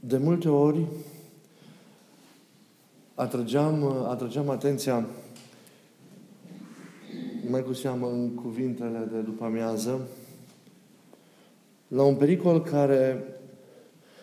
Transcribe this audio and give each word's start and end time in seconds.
De 0.00 0.16
multe 0.16 0.48
ori 0.48 0.86
atrăgeam, 3.14 3.84
atrăgeam 3.84 4.48
atenția 4.50 5.06
mai 7.50 7.62
cu 7.62 7.72
seamă 7.72 8.10
în 8.10 8.34
cuvintele 8.34 9.08
de 9.12 9.20
după 9.20 9.44
amiază, 9.44 10.00
la 11.88 12.02
un 12.02 12.14
pericol 12.14 12.62
care 12.62 13.24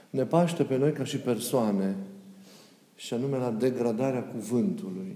ne 0.09 0.25
paște 0.25 0.63
pe 0.63 0.77
noi 0.77 0.91
ca 0.91 1.03
și 1.03 1.17
persoane, 1.17 1.95
și 2.95 3.13
anume 3.13 3.37
la 3.37 3.51
degradarea 3.51 4.23
cuvântului. 4.23 5.15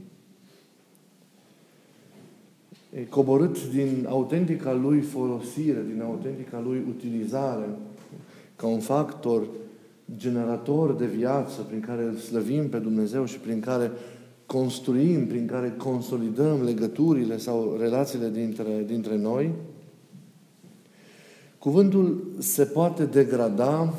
E 2.96 3.05
coborât 3.05 3.70
din 3.70 4.05
autentica 4.10 4.73
lui 4.73 5.02
folosire, 5.02 5.84
din 5.91 6.02
autentica 6.02 6.60
lui 6.60 6.84
utilizare, 6.89 7.70
ca 8.55 8.68
un 8.68 8.80
factor 8.80 9.48
generator 10.18 10.94
de 10.94 11.05
viață 11.05 11.61
prin 11.61 11.79
care 11.79 12.04
îl 12.04 12.15
slăvim 12.15 12.70
pe 12.70 12.78
Dumnezeu 12.78 13.25
și 13.25 13.39
prin 13.39 13.60
care 13.60 13.92
construim, 14.46 15.28
prin 15.28 15.46
care 15.46 15.74
consolidăm 15.78 16.64
legăturile 16.64 17.38
sau 17.38 17.78
relațiile 17.79 18.29
dintre, 18.29 18.84
dintre 18.87 19.18
noi, 19.18 19.51
cuvântul 21.57 22.28
se 22.37 22.64
poate 22.64 23.06
degrada, 23.06 23.93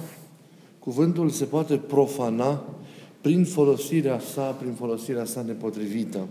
cuvântul 0.79 1.29
se 1.29 1.45
poate 1.45 1.77
profana 1.77 2.65
prin 3.21 3.45
folosirea 3.45 4.19
sa, 4.19 4.51
prin 4.51 4.73
folosirea 4.73 5.25
sa 5.25 5.43
nepotrivită. 5.43 6.27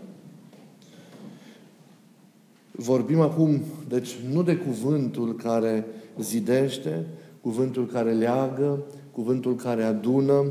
Vorbim 2.71 3.19
acum, 3.19 3.59
deci, 3.87 4.17
nu 4.31 4.43
de 4.43 4.55
cuvântul 4.55 5.35
care 5.35 5.85
zidește, 6.19 7.05
cuvântul 7.41 7.87
care 7.87 8.11
leagă, 8.11 8.79
cuvântul 9.19 9.55
care 9.55 9.83
adună, 9.83 10.45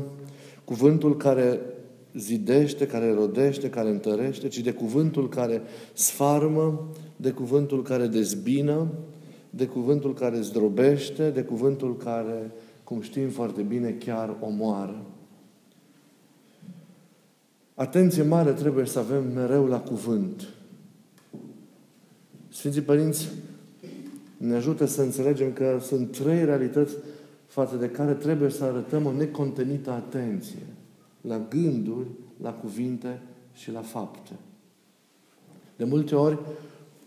cuvântul 0.63 1.17
care 1.17 1.59
zidește, 2.13 2.87
care 2.87 3.13
rodește, 3.13 3.69
care 3.69 3.89
întărește, 3.89 4.47
ci 4.47 4.59
de 4.59 4.73
cuvântul 4.73 5.29
care 5.29 5.61
sfarmă, 5.93 6.89
de 7.15 7.31
cuvântul 7.31 7.83
care 7.83 8.07
dezbină, 8.07 8.87
de 9.49 9.65
cuvântul 9.65 10.13
care 10.13 10.41
zdrobește, 10.41 11.29
de 11.29 11.41
cuvântul 11.41 11.97
care, 11.97 12.51
cum 12.83 13.01
știm 13.01 13.29
foarte 13.29 13.61
bine, 13.61 13.91
chiar 13.91 14.35
omoară. 14.39 15.05
Atenție 17.73 18.23
mare 18.23 18.51
trebuie 18.51 18.85
să 18.85 18.99
avem 18.99 19.23
mereu 19.33 19.65
la 19.65 19.79
cuvânt. 19.79 20.47
Sfinții 22.49 22.81
Părinți 22.81 23.29
ne 24.37 24.55
ajută 24.55 24.85
să 24.85 25.01
înțelegem 25.01 25.53
că 25.53 25.77
sunt 25.81 26.11
trei 26.11 26.45
realități 26.45 26.95
față 27.49 27.75
de 27.75 27.89
care 27.89 28.13
trebuie 28.13 28.49
să 28.49 28.63
arătăm 28.63 29.05
o 29.05 29.11
necontenită 29.11 29.91
atenție 29.91 30.65
la 31.21 31.41
gânduri, 31.49 32.07
la 32.41 32.51
cuvinte 32.51 33.21
și 33.53 33.71
la 33.71 33.81
fapte. 33.81 34.31
De 35.75 35.83
multe 35.83 36.15
ori 36.15 36.37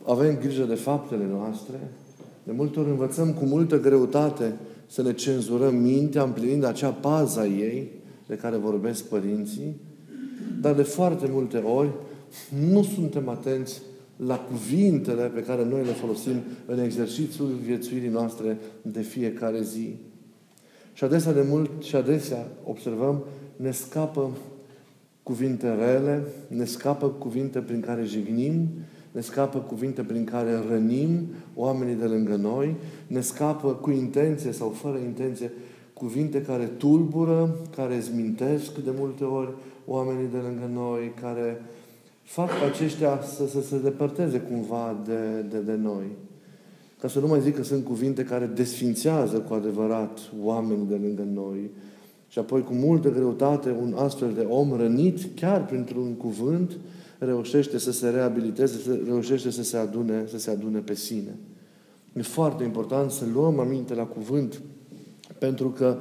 avem 0.04 0.38
grijă 0.38 0.64
de 0.64 0.74
faptele 0.74 1.26
noastre, 1.26 1.90
de 2.44 2.52
multe 2.52 2.80
ori 2.80 2.88
învățăm 2.88 3.32
cu 3.32 3.44
multă 3.44 3.80
greutate 3.80 4.56
să 4.86 5.02
ne 5.02 5.12
cenzurăm 5.12 5.74
mintea 5.74 6.22
împlinind 6.22 6.64
acea 6.64 6.90
paza 6.90 7.46
ei 7.46 7.90
de 8.26 8.34
care 8.34 8.56
vorbesc 8.56 9.04
părinții, 9.04 9.76
dar 10.60 10.74
de 10.74 10.82
foarte 10.82 11.28
multe 11.30 11.56
ori 11.56 11.90
nu 12.70 12.82
suntem 12.82 13.28
atenți 13.28 13.82
la 14.16 14.38
cuvintele 14.38 15.22
pe 15.22 15.42
care 15.42 15.64
noi 15.64 15.84
le 15.84 15.92
folosim 15.92 16.34
în 16.66 16.78
exercițiul 16.78 17.48
viețuirii 17.64 18.08
noastre 18.08 18.58
de 18.82 19.00
fiecare 19.00 19.62
zi. 19.62 19.96
Și 20.92 21.04
adesea 21.04 21.32
de 21.32 21.44
mult 21.48 21.82
și 21.82 21.96
adesea 21.96 22.46
observăm 22.64 23.24
ne 23.56 23.70
scapă 23.70 24.30
cuvinte 25.22 25.74
rele, 25.74 26.22
ne 26.48 26.64
scapă 26.64 27.08
cuvinte 27.08 27.58
prin 27.58 27.80
care 27.80 28.04
jignim, 28.04 28.68
ne 29.12 29.20
scapă 29.20 29.58
cuvinte 29.58 30.02
prin 30.02 30.24
care 30.24 30.62
rănim 30.68 31.26
oamenii 31.54 31.94
de 31.94 32.04
lângă 32.04 32.36
noi, 32.36 32.76
ne 33.06 33.20
scapă 33.20 33.68
cu 33.68 33.90
intenție 33.90 34.52
sau 34.52 34.68
fără 34.68 34.98
intenție 34.98 35.50
cuvinte 35.92 36.42
care 36.42 36.64
tulbură, 36.64 37.56
care 37.76 37.98
zmintesc 37.98 38.78
de 38.78 38.90
multe 38.98 39.24
ori 39.24 39.50
oamenii 39.86 40.28
de 40.32 40.36
lângă 40.36 40.70
noi, 40.72 41.12
care 41.20 41.62
fac 42.22 42.50
aceștia 42.70 43.20
să, 43.22 43.48
să 43.48 43.62
se 43.62 43.78
depărteze 43.78 44.40
cumva 44.40 44.96
de, 45.04 45.44
de, 45.50 45.58
de 45.58 45.74
noi. 45.74 46.04
Ca 47.02 47.08
să 47.08 47.20
nu 47.20 47.26
mai 47.26 47.40
zic 47.40 47.54
că 47.54 47.62
sunt 47.62 47.84
cuvinte 47.84 48.24
care 48.24 48.46
desfințează 48.46 49.38
cu 49.38 49.54
adevărat 49.54 50.18
oamenii 50.42 50.86
de 50.88 50.94
lângă 50.94 51.22
noi, 51.32 51.70
și 52.28 52.38
apoi, 52.38 52.62
cu 52.62 52.72
multă 52.72 53.10
greutate, 53.10 53.76
un 53.80 53.94
astfel 53.96 54.32
de 54.32 54.40
om 54.40 54.76
rănit, 54.76 55.18
chiar 55.34 55.66
printr-un 55.66 56.14
cuvânt, 56.14 56.78
reușește 57.18 57.78
să 57.78 57.92
se 57.92 58.08
reabiliteze, 58.08 59.00
reușește 59.06 59.50
să 59.50 59.62
se 59.62 59.76
adune, 59.76 60.24
să 60.26 60.38
se 60.38 60.50
adune 60.50 60.78
pe 60.78 60.94
sine. 60.94 61.36
E 62.12 62.22
foarte 62.22 62.64
important 62.64 63.10
să 63.10 63.24
luăm 63.32 63.58
aminte 63.58 63.94
la 63.94 64.04
cuvânt, 64.04 64.60
pentru 65.38 65.68
că 65.68 65.96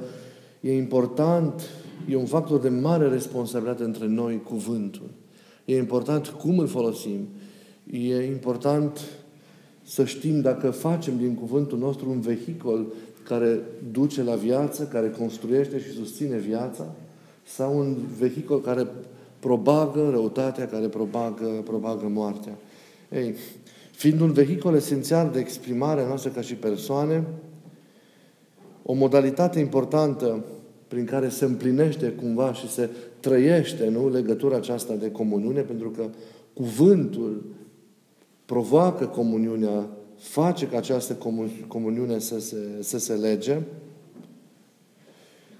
e 0.60 0.76
important, 0.76 1.62
e 2.08 2.16
un 2.16 2.26
factor 2.26 2.60
de 2.60 2.68
mare 2.68 3.08
responsabilitate 3.08 3.82
între 3.82 4.06
noi 4.06 4.42
cuvântul. 4.42 5.10
E 5.64 5.76
important 5.76 6.26
cum 6.26 6.58
îl 6.58 6.66
folosim. 6.66 7.28
E 7.90 8.26
important 8.26 9.00
să 9.82 10.04
știm 10.04 10.40
dacă 10.40 10.70
facem 10.70 11.16
din 11.16 11.34
cuvântul 11.34 11.78
nostru 11.78 12.10
un 12.10 12.20
vehicol 12.20 12.86
care 13.24 13.60
duce 13.92 14.22
la 14.22 14.34
viață, 14.34 14.84
care 14.84 15.10
construiește 15.10 15.80
și 15.80 15.90
susține 15.90 16.36
viața, 16.36 16.94
sau 17.42 17.78
un 17.78 17.96
vehicul 18.18 18.60
care 18.60 18.86
probagă 19.38 20.10
răutatea, 20.10 20.66
care 20.66 20.86
probagă, 20.86 21.46
probagă 21.64 22.08
moartea. 22.08 22.52
Ei, 23.12 23.34
fiind 23.90 24.20
un 24.20 24.32
vehicul 24.32 24.74
esențial 24.74 25.30
de 25.32 25.38
exprimare 25.38 26.00
a 26.00 26.06
noastră 26.06 26.30
ca 26.30 26.40
și 26.40 26.54
persoane, 26.54 27.24
o 28.82 28.92
modalitate 28.92 29.58
importantă 29.58 30.44
prin 30.88 31.04
care 31.04 31.28
se 31.28 31.44
împlinește 31.44 32.08
cumva 32.08 32.52
și 32.52 32.68
se 32.68 32.88
trăiește 33.20 33.88
nu, 33.88 34.08
legătura 34.08 34.56
aceasta 34.56 34.94
de 34.94 35.10
comuniune, 35.10 35.60
pentru 35.60 35.90
că 35.90 36.04
cuvântul 36.52 37.42
provoacă 38.44 39.06
comuniunea 39.06 39.88
face 40.16 40.68
ca 40.68 40.76
această 40.76 41.16
comuniune 41.68 42.18
să 42.18 42.40
se, 42.40 42.56
să 42.80 42.98
se 42.98 43.12
lege. 43.12 43.60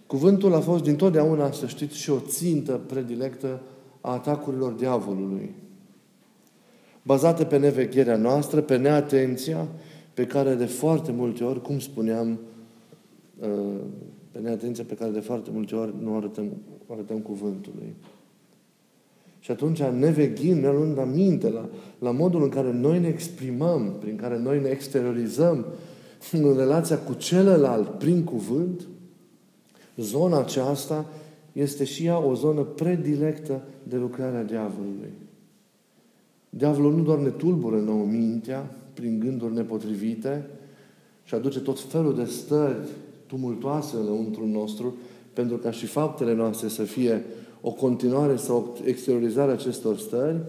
Cuvântul 0.07 0.55
a 0.55 0.61
fost 0.61 0.83
dintotdeauna, 0.83 1.53
să 1.53 1.67
știți, 1.67 1.97
și 1.97 2.11
o 2.11 2.19
țintă 2.19 2.81
predilectă 2.87 3.61
a 4.01 4.13
atacurilor 4.13 4.73
diavolului. 4.73 5.55
Bazate 7.03 7.45
pe 7.45 7.59
nevegherea 7.59 8.17
noastră, 8.17 8.61
pe 8.61 8.77
neatenția 8.77 9.69
pe 10.15 10.27
care 10.27 10.55
de 10.55 10.65
foarte 10.65 11.13
multe 11.13 11.45
ori, 11.45 11.63
cum 11.63 11.79
spuneam, 11.79 12.39
uh, 13.41 13.81
pe 14.33 14.39
neatenția 14.39 14.85
pe 14.85 14.95
care 14.95 15.11
de 15.11 15.21
foarte 15.21 15.51
multe 15.51 15.75
ori 15.75 15.95
nu 16.01 16.17
arătăm, 16.17 16.53
arătăm 16.87 17.19
cuvântului. 17.19 17.95
Și 19.43 19.51
atunci, 19.51 19.83
neveghind, 19.83 20.63
ne 20.63 20.71
luând 20.71 20.99
aminte 20.99 21.49
la, 21.49 21.69
la 21.99 22.11
modul 22.11 22.43
în 22.43 22.49
care 22.49 22.73
noi 22.73 23.01
ne 23.01 23.09
exprimăm, 23.09 23.97
prin 24.01 24.17
care 24.17 24.39
noi 24.39 24.61
ne 24.61 24.69
exteriorizăm 24.69 25.67
în 26.33 26.57
relația 26.57 26.99
cu 26.99 27.15
celălalt 27.15 27.99
prin 27.99 28.25
cuvânt, 28.25 28.87
zona 29.97 30.39
aceasta 30.39 31.07
este 31.53 31.85
și 31.85 32.05
ea 32.05 32.19
o 32.19 32.35
zonă 32.35 32.61
predilectă 32.61 33.63
de 33.83 33.97
lucrarea 33.97 34.43
diavolului. 34.43 35.13
Diavolul 36.51 36.95
nu 36.95 37.03
doar 37.03 37.19
ne 37.19 37.31
tulbură 37.31 37.77
nouă 37.77 38.05
mintea 38.05 38.75
prin 38.95 39.19
gânduri 39.19 39.55
nepotrivite 39.55 40.47
și 41.25 41.35
aduce 41.35 41.61
tot 41.61 41.81
felul 41.81 42.15
de 42.15 42.25
stări 42.25 42.77
tumultoase 43.27 43.97
înăuntru 43.97 44.47
nostru, 44.47 44.97
pentru 45.33 45.57
ca 45.57 45.71
și 45.71 45.87
faptele 45.87 46.35
noastre 46.35 46.69
să 46.69 46.83
fie 46.83 47.25
o 47.65 47.71
continuare 47.71 48.37
sau 48.37 48.57
o 48.57 48.89
exteriorizare 48.89 49.51
a 49.51 49.55
acestor 49.55 49.99
stări, 49.99 50.41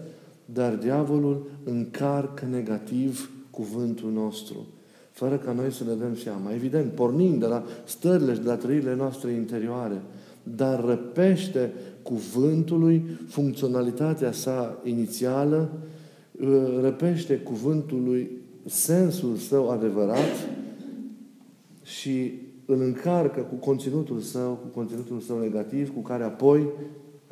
dar 0.44 0.74
diavolul 0.74 1.46
încarcă 1.64 2.46
negativ 2.50 3.30
cuvântul 3.50 4.10
nostru, 4.10 4.66
fără 5.10 5.36
ca 5.36 5.52
noi 5.52 5.72
să 5.72 5.84
ne 5.84 5.92
dăm 5.92 6.16
seama. 6.16 6.52
Evident, 6.52 6.92
pornind 6.92 7.40
de 7.40 7.46
la 7.46 7.64
stările 7.84 8.34
și 8.34 8.40
de 8.40 8.48
la 8.48 8.56
trăirile 8.56 8.94
noastre 8.94 9.30
interioare, 9.30 10.02
dar 10.42 10.84
răpește 10.84 11.72
cuvântului 12.02 13.18
funcționalitatea 13.28 14.32
sa 14.32 14.80
inițială, 14.84 15.70
răpește 16.80 17.34
cuvântului 17.36 18.30
sensul 18.64 19.36
său 19.36 19.70
adevărat 19.70 20.48
și 21.82 22.32
îl 22.66 22.80
încarcă 22.80 23.40
cu 23.40 23.54
conținutul 23.54 24.20
său, 24.20 24.52
cu 24.62 24.66
conținutul 24.74 25.20
său 25.20 25.38
negativ, 25.38 25.94
cu 25.94 26.00
care 26.00 26.24
apoi 26.24 26.66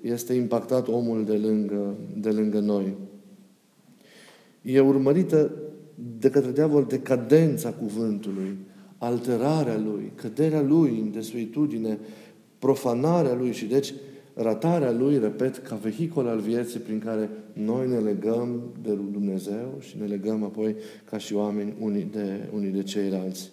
este 0.03 0.35
impactat 0.35 0.89
omul 0.89 1.25
de 1.25 1.37
lângă, 1.37 1.95
de 2.17 2.31
lângă 2.31 2.59
noi. 2.59 2.97
E 4.63 4.81
urmărită 4.81 5.51
de 6.19 6.31
către 6.31 6.53
diavol 6.53 6.85
decadența 6.89 7.71
cuvântului, 7.71 8.57
alterarea 8.99 9.79
lui, 9.79 10.13
căderea 10.15 10.63
lui 10.63 10.99
în 11.01 11.13
desuetudine, 11.13 11.99
profanarea 12.59 13.35
lui 13.35 13.53
și 13.53 13.65
deci 13.65 13.95
ratarea 14.35 14.93
lui, 14.93 15.19
repet, 15.19 15.57
ca 15.57 15.75
vehicul 15.75 16.29
al 16.29 16.39
vieții 16.39 16.81
prin 16.81 16.99
care 16.99 17.31
noi 17.53 17.89
ne 17.89 17.99
legăm 17.99 18.63
de 18.83 18.93
Dumnezeu 19.13 19.79
și 19.81 19.97
ne 20.01 20.07
legăm 20.07 20.45
apoi 20.45 20.77
ca 21.11 21.19
și 21.19 21.35
oameni 21.35 21.75
unii 21.81 22.09
de, 22.13 22.49
unii 22.55 22.71
de 22.71 22.83
ceilalți. 22.83 23.51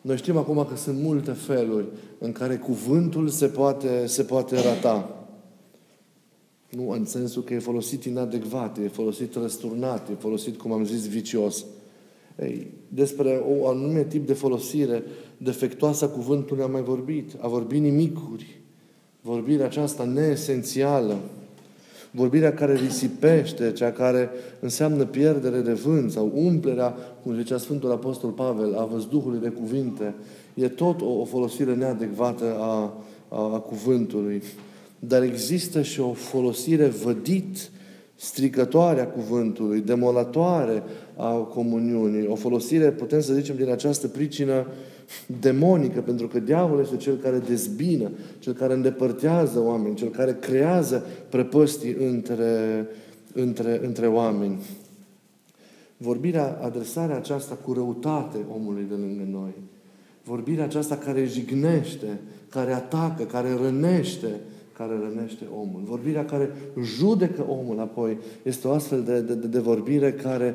Noi 0.00 0.16
știm 0.16 0.36
acum 0.36 0.66
că 0.68 0.76
sunt 0.76 1.00
multe 1.00 1.30
feluri 1.30 1.86
în 2.18 2.32
care 2.32 2.56
cuvântul 2.56 3.28
se 3.28 3.46
poate, 3.46 4.06
se 4.06 4.22
poate 4.22 4.60
rata. 4.60 5.25
Nu 6.76 6.90
în 6.90 7.04
sensul 7.04 7.42
că 7.42 7.54
e 7.54 7.58
folosit 7.58 8.04
inadecvat, 8.04 8.78
e 8.78 8.88
folosit 8.88 9.34
răsturnat, 9.34 10.08
e 10.08 10.14
folosit, 10.18 10.56
cum 10.56 10.72
am 10.72 10.84
zis, 10.84 11.08
vicios. 11.08 11.64
Ei, 12.42 12.66
despre 12.88 13.42
o 13.58 13.68
anume 13.68 14.04
tip 14.04 14.26
de 14.26 14.32
folosire 14.32 15.02
defectoasă 15.36 16.04
a 16.04 16.08
cuvântului 16.08 16.62
am 16.62 16.70
mai 16.70 16.82
vorbit. 16.82 17.30
A 17.40 17.48
vorbit 17.48 17.80
nimicuri. 17.80 18.60
Vorbirea 19.20 19.66
aceasta 19.66 20.04
neesențială. 20.04 21.16
Vorbirea 22.10 22.54
care 22.54 22.74
risipește, 22.74 23.72
cea 23.72 23.92
care 23.92 24.30
înseamnă 24.60 25.04
pierdere 25.04 25.60
de 25.60 25.72
vânt 25.72 26.10
sau 26.10 26.32
umplerea, 26.34 26.94
cum 27.22 27.34
zicea 27.34 27.58
Sfântul 27.58 27.90
Apostol 27.90 28.30
Pavel, 28.30 28.74
a 28.74 28.84
văzduhului 28.84 29.40
de 29.40 29.48
cuvinte. 29.48 30.14
E 30.54 30.68
tot 30.68 31.00
o, 31.00 31.10
o 31.20 31.24
folosire 31.24 31.74
neadecvată 31.74 32.56
a, 32.58 32.92
a, 33.28 33.52
a 33.54 33.58
cuvântului. 33.58 34.42
Dar 35.08 35.22
există 35.22 35.82
și 35.82 36.00
o 36.00 36.12
folosire 36.12 36.86
vădit, 36.86 37.70
stricătoare 38.14 39.00
a 39.00 39.06
cuvântului, 39.06 39.80
demolatoare 39.80 40.82
a 41.16 41.32
comuniunii, 41.32 42.26
o 42.26 42.34
folosire, 42.34 42.90
putem 42.90 43.20
să 43.20 43.34
zicem, 43.34 43.56
din 43.56 43.70
această 43.70 44.08
pricină 44.08 44.66
demonică, 45.40 46.00
pentru 46.00 46.28
că 46.28 46.38
diavolul 46.38 46.82
este 46.82 46.96
cel 46.96 47.16
care 47.16 47.38
dezbină, 47.38 48.10
cel 48.38 48.52
care 48.52 48.74
îndepărtează 48.74 49.60
oameni, 49.60 49.94
cel 49.94 50.08
care 50.08 50.36
creează 50.40 51.06
prăpăstii 51.28 51.96
între, 52.00 52.86
între, 53.32 53.80
între 53.84 54.06
oameni. 54.06 54.58
Vorbirea, 55.96 56.58
adresarea 56.62 57.16
aceasta 57.16 57.54
cu 57.54 57.72
răutate 57.72 58.38
omului 58.54 58.84
de 58.88 58.94
lângă 58.94 59.28
noi, 59.30 59.54
vorbirea 60.24 60.64
aceasta 60.64 60.96
care 60.96 61.24
jignește, 61.24 62.20
care 62.48 62.72
atacă, 62.72 63.22
care 63.24 63.48
rănește, 63.62 64.40
care 64.76 64.92
rănește 65.08 65.44
omul. 65.54 65.80
Vorbirea 65.84 66.24
care 66.24 66.50
judecă 66.82 67.46
omul 67.48 67.80
apoi 67.80 68.18
este 68.42 68.68
o 68.68 68.72
astfel 68.72 69.02
de, 69.02 69.20
de, 69.20 69.34
de 69.34 69.58
vorbire 69.58 70.12
care 70.12 70.54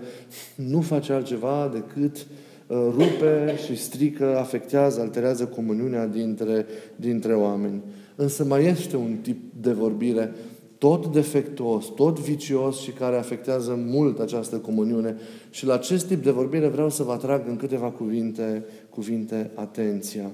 nu 0.56 0.82
face 0.82 1.14
altceva 1.14 1.70
decât 1.74 2.18
uh, 2.18 2.78
rupe 2.92 3.58
și 3.66 3.76
strică, 3.76 4.38
afectează, 4.38 5.02
alterează 5.02 5.46
comuniunea 5.46 6.08
dintre, 6.08 6.66
dintre 6.96 7.34
oameni. 7.34 7.82
Însă 8.16 8.46
mai 8.46 8.66
este 8.66 8.96
un 8.96 9.18
tip 9.22 9.40
de 9.62 9.72
vorbire 9.72 10.32
tot 10.78 11.08
defectuos, 11.08 11.86
tot 11.86 12.20
vicios 12.20 12.80
și 12.80 12.92
care 12.92 13.18
afectează 13.18 13.80
mult 13.86 14.20
această 14.20 14.58
comuniune. 14.58 15.16
Și 15.50 15.66
la 15.66 15.74
acest 15.74 16.08
tip 16.08 16.24
de 16.24 16.32
vorbire 16.32 16.68
vreau 16.68 16.90
să 16.90 17.04
vă 17.04 17.12
atrag 17.12 17.48
în 17.48 17.56
câteva 17.56 17.90
cuvinte, 17.90 18.66
cuvinte 18.90 19.52
atenția. 19.54 20.32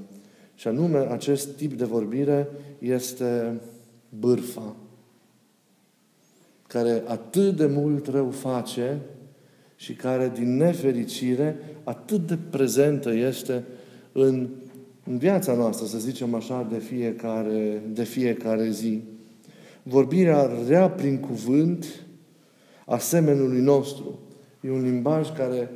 Și 0.56 0.68
anume, 0.68 0.98
acest 0.98 1.56
tip 1.56 1.74
de 1.74 1.86
vorbire 1.86 2.48
este 2.80 3.60
bârfa, 4.20 4.76
care 6.68 7.04
atât 7.08 7.56
de 7.56 7.66
mult 7.66 8.08
rău 8.08 8.30
face 8.30 9.02
și 9.76 9.94
care, 9.94 10.32
din 10.36 10.58
nefericire, 10.58 11.56
atât 11.84 12.28
de 12.28 12.38
prezentă 12.50 13.14
este 13.14 13.64
în, 14.12 14.48
în 15.04 15.18
viața 15.18 15.54
noastră, 15.54 15.86
să 15.86 15.98
zicem 15.98 16.34
așa, 16.34 16.68
de 16.72 16.78
fiecare, 16.78 17.84
de 17.94 18.04
fiecare 18.04 18.70
zi. 18.70 19.04
Vorbirea 19.84 20.50
rea 20.68 20.90
prin 20.90 21.18
cuvânt 21.18 21.86
a 22.86 22.98
semenului 22.98 23.62
nostru. 23.62 24.20
E 24.62 24.72
un 24.72 24.84
limbaj 24.84 25.34
care 25.34 25.70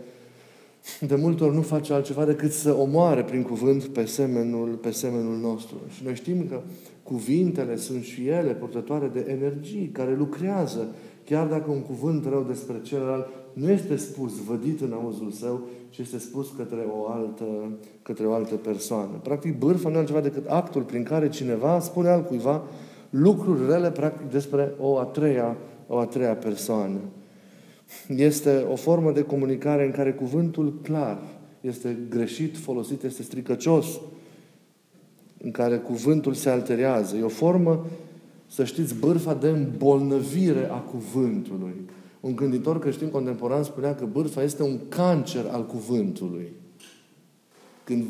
de 1.00 1.16
multe 1.16 1.44
ori 1.44 1.56
nu 1.56 1.62
face 1.62 1.94
altceva 1.94 2.26
decât 2.26 2.52
să 2.52 2.74
omoare 2.74 3.24
prin 3.24 3.44
cuvânt 3.44 3.86
pe 3.86 4.06
semenul, 4.06 4.70
pe 4.70 4.92
semenul 4.92 5.38
nostru. 5.38 5.76
Și 5.96 6.04
noi 6.04 6.16
știm 6.16 6.48
că 6.48 6.62
Cuvintele 7.04 7.76
sunt 7.76 8.04
și 8.04 8.28
ele 8.28 8.54
purtătoare 8.54 9.08
de 9.14 9.26
energii 9.28 9.90
care 9.94 10.16
lucrează, 10.16 10.88
chiar 11.26 11.48
dacă 11.48 11.72
un 11.72 11.82
cuvânt 11.82 12.26
rău 12.26 12.44
despre 12.44 12.82
celălalt 12.82 13.28
nu 13.54 13.70
este 13.70 13.96
spus, 13.96 14.44
vădit 14.44 14.82
în 14.82 14.94
auzul 14.94 15.32
său, 15.32 15.68
ci 15.90 15.98
este 15.98 16.18
spus 16.18 16.50
către 16.58 16.88
o 17.00 17.10
altă, 17.10 17.46
către 18.02 18.26
o 18.26 18.34
altă 18.34 18.56
persoană. 18.56 19.20
Practic, 19.24 19.58
bârfa 19.58 19.90
nu 19.90 19.96
e 19.96 19.98
altceva 19.98 20.20
decât 20.20 20.48
actul 20.48 20.82
prin 20.82 21.04
care 21.04 21.30
cineva 21.30 21.80
spune 21.80 22.10
altcuiva 22.10 22.64
lucruri 23.10 23.66
rele, 23.70 23.92
practic, 23.92 24.30
despre 24.30 24.74
o 24.80 24.98
a 24.98 25.04
treia, 25.04 25.58
o 25.88 25.98
a 25.98 26.06
treia 26.06 26.36
persoană. 26.36 27.00
Este 28.08 28.66
o 28.72 28.76
formă 28.76 29.12
de 29.12 29.22
comunicare 29.22 29.86
în 29.86 29.92
care 29.92 30.14
cuvântul 30.14 30.80
clar 30.82 31.20
este 31.62 31.98
greșit 32.10 32.58
folosit, 32.58 33.04
este 33.04 33.24
stricăcios, 33.24 33.86
în 35.44 35.52
care 35.52 35.78
cuvântul 35.78 36.34
se 36.34 36.50
alterează. 36.50 37.16
E 37.16 37.24
o 37.24 37.28
formă, 37.28 37.86
să 38.48 38.64
știți, 38.64 38.96
bârfa 38.96 39.34
de 39.34 39.48
îmbolnăvire 39.48 40.70
a 40.72 40.78
cuvântului. 40.78 41.74
Un 42.20 42.36
gânditor 42.36 42.80
creștin 42.80 43.10
contemporan 43.10 43.64
spunea 43.64 43.96
că 43.96 44.06
bârfa 44.06 44.44
este 44.44 44.64
un 44.64 44.80
cancer 44.90 45.46
al 45.52 45.66
cuvântului. 45.66 46.52
Când 47.84 48.04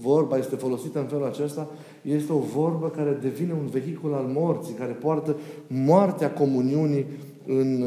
vorba 0.00 0.36
este 0.36 0.56
folosită 0.56 0.98
în 0.98 1.06
felul 1.06 1.26
acesta, 1.26 1.68
este 2.02 2.32
o 2.32 2.38
vorbă 2.38 2.88
care 2.88 3.18
devine 3.22 3.52
un 3.52 3.66
vehicul 3.66 4.14
al 4.14 4.24
morții, 4.24 4.74
care 4.74 4.92
poartă 4.92 5.36
moartea 5.66 6.32
comuniunii 6.32 7.06
în, 7.46 7.84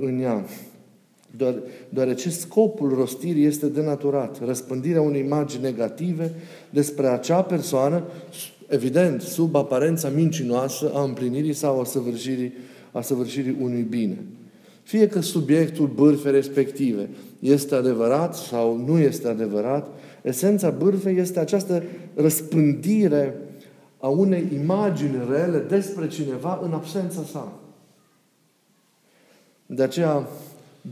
în 0.00 0.20
ea 0.20 0.44
doar, 1.36 1.54
deoarece 1.88 2.30
scopul 2.30 2.94
rostirii 2.94 3.44
este 3.44 3.66
denaturat. 3.66 4.46
Răspândirea 4.46 5.00
unei 5.00 5.20
imagini 5.20 5.62
negative 5.62 6.30
despre 6.70 7.06
acea 7.06 7.42
persoană, 7.42 8.02
evident, 8.68 9.20
sub 9.20 9.56
aparența 9.56 10.08
mincinoasă 10.08 10.90
a 10.94 11.02
împlinirii 11.02 11.52
sau 11.52 11.80
a 11.80 11.84
săvârșirii, 11.84 12.52
a 12.92 13.00
săvârșirii 13.00 13.56
unui 13.60 13.82
bine. 13.82 14.18
Fie 14.82 15.06
că 15.08 15.20
subiectul 15.20 15.86
bârfei 15.86 16.32
respective 16.32 17.08
este 17.38 17.74
adevărat 17.74 18.34
sau 18.34 18.76
nu 18.86 18.98
este 18.98 19.28
adevărat, 19.28 19.88
esența 20.22 20.70
bârfei 20.70 21.18
este 21.18 21.40
această 21.40 21.82
răspândire 22.14 23.34
a 23.98 24.08
unei 24.08 24.48
imagini 24.62 25.16
rele 25.30 25.58
despre 25.58 26.08
cineva 26.08 26.60
în 26.62 26.72
absența 26.72 27.22
sa. 27.32 27.63
De 29.66 29.82
aceea, 29.82 30.28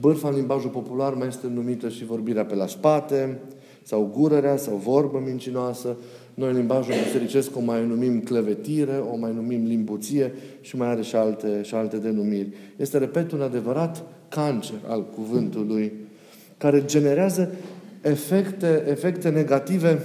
Bârfa 0.00 0.28
în 0.28 0.34
limbajul 0.34 0.70
popular 0.70 1.14
mai 1.14 1.26
este 1.26 1.46
numită 1.46 1.88
și 1.88 2.04
vorbirea 2.04 2.44
pe 2.44 2.54
la 2.54 2.66
spate, 2.66 3.38
sau 3.82 4.10
gurărea, 4.14 4.56
sau 4.56 4.76
vorbă 4.76 5.22
mincinoasă. 5.24 5.96
Noi 6.34 6.48
în 6.48 6.56
limbajul 6.56 6.94
bisericesc 7.04 7.56
o 7.56 7.60
mai 7.60 7.86
numim 7.86 8.20
clevetire, 8.20 9.02
o 9.12 9.16
mai 9.16 9.32
numim 9.34 9.64
limbuție 9.64 10.32
și 10.60 10.76
mai 10.76 10.88
are 10.88 11.02
și 11.02 11.16
alte, 11.16 11.62
și 11.62 11.74
alte 11.74 11.96
denumiri. 11.96 12.48
Este, 12.76 12.98
repet, 12.98 13.32
un 13.32 13.40
adevărat 13.40 14.02
cancer 14.28 14.78
al 14.86 15.04
cuvântului 15.04 15.92
care 16.58 16.84
generează 16.84 17.50
efecte, 18.00 18.84
efecte 18.88 19.28
negative 19.28 20.02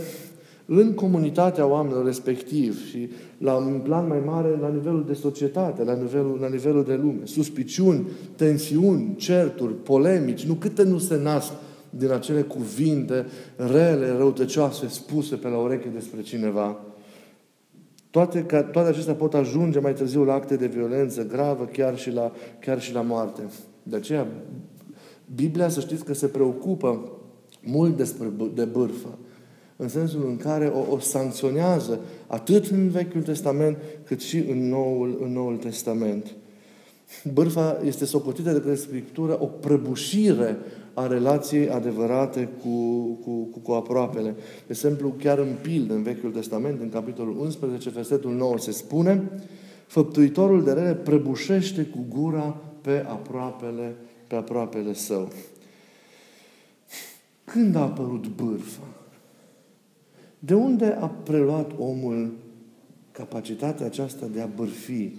în 0.68 0.94
comunitatea 0.94 1.66
oamenilor 1.66 2.06
respectiv 2.06 2.86
și 2.86 3.10
la 3.38 3.56
un 3.56 3.80
plan 3.84 4.08
mai 4.08 4.20
mare 4.26 4.58
la 4.62 4.70
nivelul 4.70 5.06
de 5.06 5.14
societate, 5.14 5.84
la 5.84 5.94
nivelul, 5.94 6.38
la 6.42 6.48
nivelul 6.48 6.84
de 6.84 6.96
lume. 6.96 7.22
Suspiciuni, 7.24 8.08
tensiuni, 8.36 9.16
certuri, 9.16 9.74
polemici, 9.74 10.46
nu 10.46 10.54
câte 10.54 10.84
nu 10.84 10.98
se 10.98 11.18
nasc 11.22 11.52
din 11.90 12.12
acele 12.12 12.42
cuvinte 12.42 13.26
rele, 13.56 14.10
răutăcioase, 14.18 14.88
spuse 14.88 15.36
pe 15.36 15.48
la 15.48 15.58
ureche 15.58 15.90
despre 15.94 16.22
cineva. 16.22 16.80
Toate, 18.10 18.40
toate 18.72 18.90
acestea 18.90 19.14
pot 19.14 19.34
ajunge 19.34 19.80
mai 19.80 19.94
târziu 19.94 20.24
la 20.24 20.34
acte 20.34 20.56
de 20.56 20.68
violență 20.68 21.26
gravă, 21.26 21.66
chiar 21.66 21.98
și 21.98 22.12
la, 22.12 22.32
chiar 22.60 22.82
și 22.82 22.94
la 22.94 23.02
moarte. 23.02 23.42
De 23.84 23.96
aceea, 23.96 24.28
Biblia, 25.36 25.70
să 25.70 25.80
știți 25.80 26.04
că 26.04 26.14
se 26.14 26.28
preocupă 26.28 27.12
mult 27.62 27.98
despre, 27.98 28.32
de 28.54 28.64
bârfă 28.64 29.18
în 29.78 29.88
sensul 29.88 30.26
în 30.28 30.38
care 30.38 30.66
o, 30.66 30.94
o 30.94 31.00
sancționează 31.00 32.00
atât 32.28 32.66
în 32.66 32.90
Vechiul 32.90 33.22
Testament 33.22 33.78
cât 34.04 34.22
și 34.22 34.38
în 34.38 34.70
Noul, 34.70 35.20
în 35.24 35.32
Noul 35.32 35.58
Testament. 35.58 36.36
Bârfa 37.34 37.82
este 37.86 38.06
socotită 38.06 38.52
de 38.52 38.60
către 38.60 38.76
Scriptură 38.76 39.38
o 39.42 39.46
prăbușire 39.46 40.58
a 40.94 41.08
relației 41.08 41.70
adevărate 41.70 42.50
cu, 42.62 43.04
cu, 43.24 43.44
cu, 43.44 43.60
cu 43.60 43.72
aproapele. 43.72 44.30
De 44.32 44.66
exemplu, 44.68 45.14
chiar 45.20 45.38
în 45.38 45.56
pildă, 45.62 45.94
în 45.94 46.04
Vechiul 46.04 46.32
Testament, 46.32 46.82
în 46.82 46.90
capitolul 46.90 47.40
11, 47.40 47.90
versetul 47.90 48.34
9, 48.34 48.58
se 48.58 48.72
spune 48.72 49.32
Făptuitorul 49.88 50.64
de 50.64 50.72
rele 50.72 50.96
prăbușește 50.96 51.84
cu 51.84 52.06
gura 52.10 52.62
pe 52.82 53.06
aproapele, 53.08 53.96
pe 54.28 54.36
aproapele 54.36 54.94
său. 54.94 55.32
Când 57.44 57.76
a 57.76 57.82
apărut 57.82 58.28
bârfa? 58.28 58.97
De 60.40 60.54
unde 60.54 60.86
a 60.86 61.08
preluat 61.08 61.72
omul 61.78 62.34
capacitatea 63.12 63.86
aceasta 63.86 64.28
de 64.28 64.42
a 64.42 64.46
bârfi, 64.46 65.12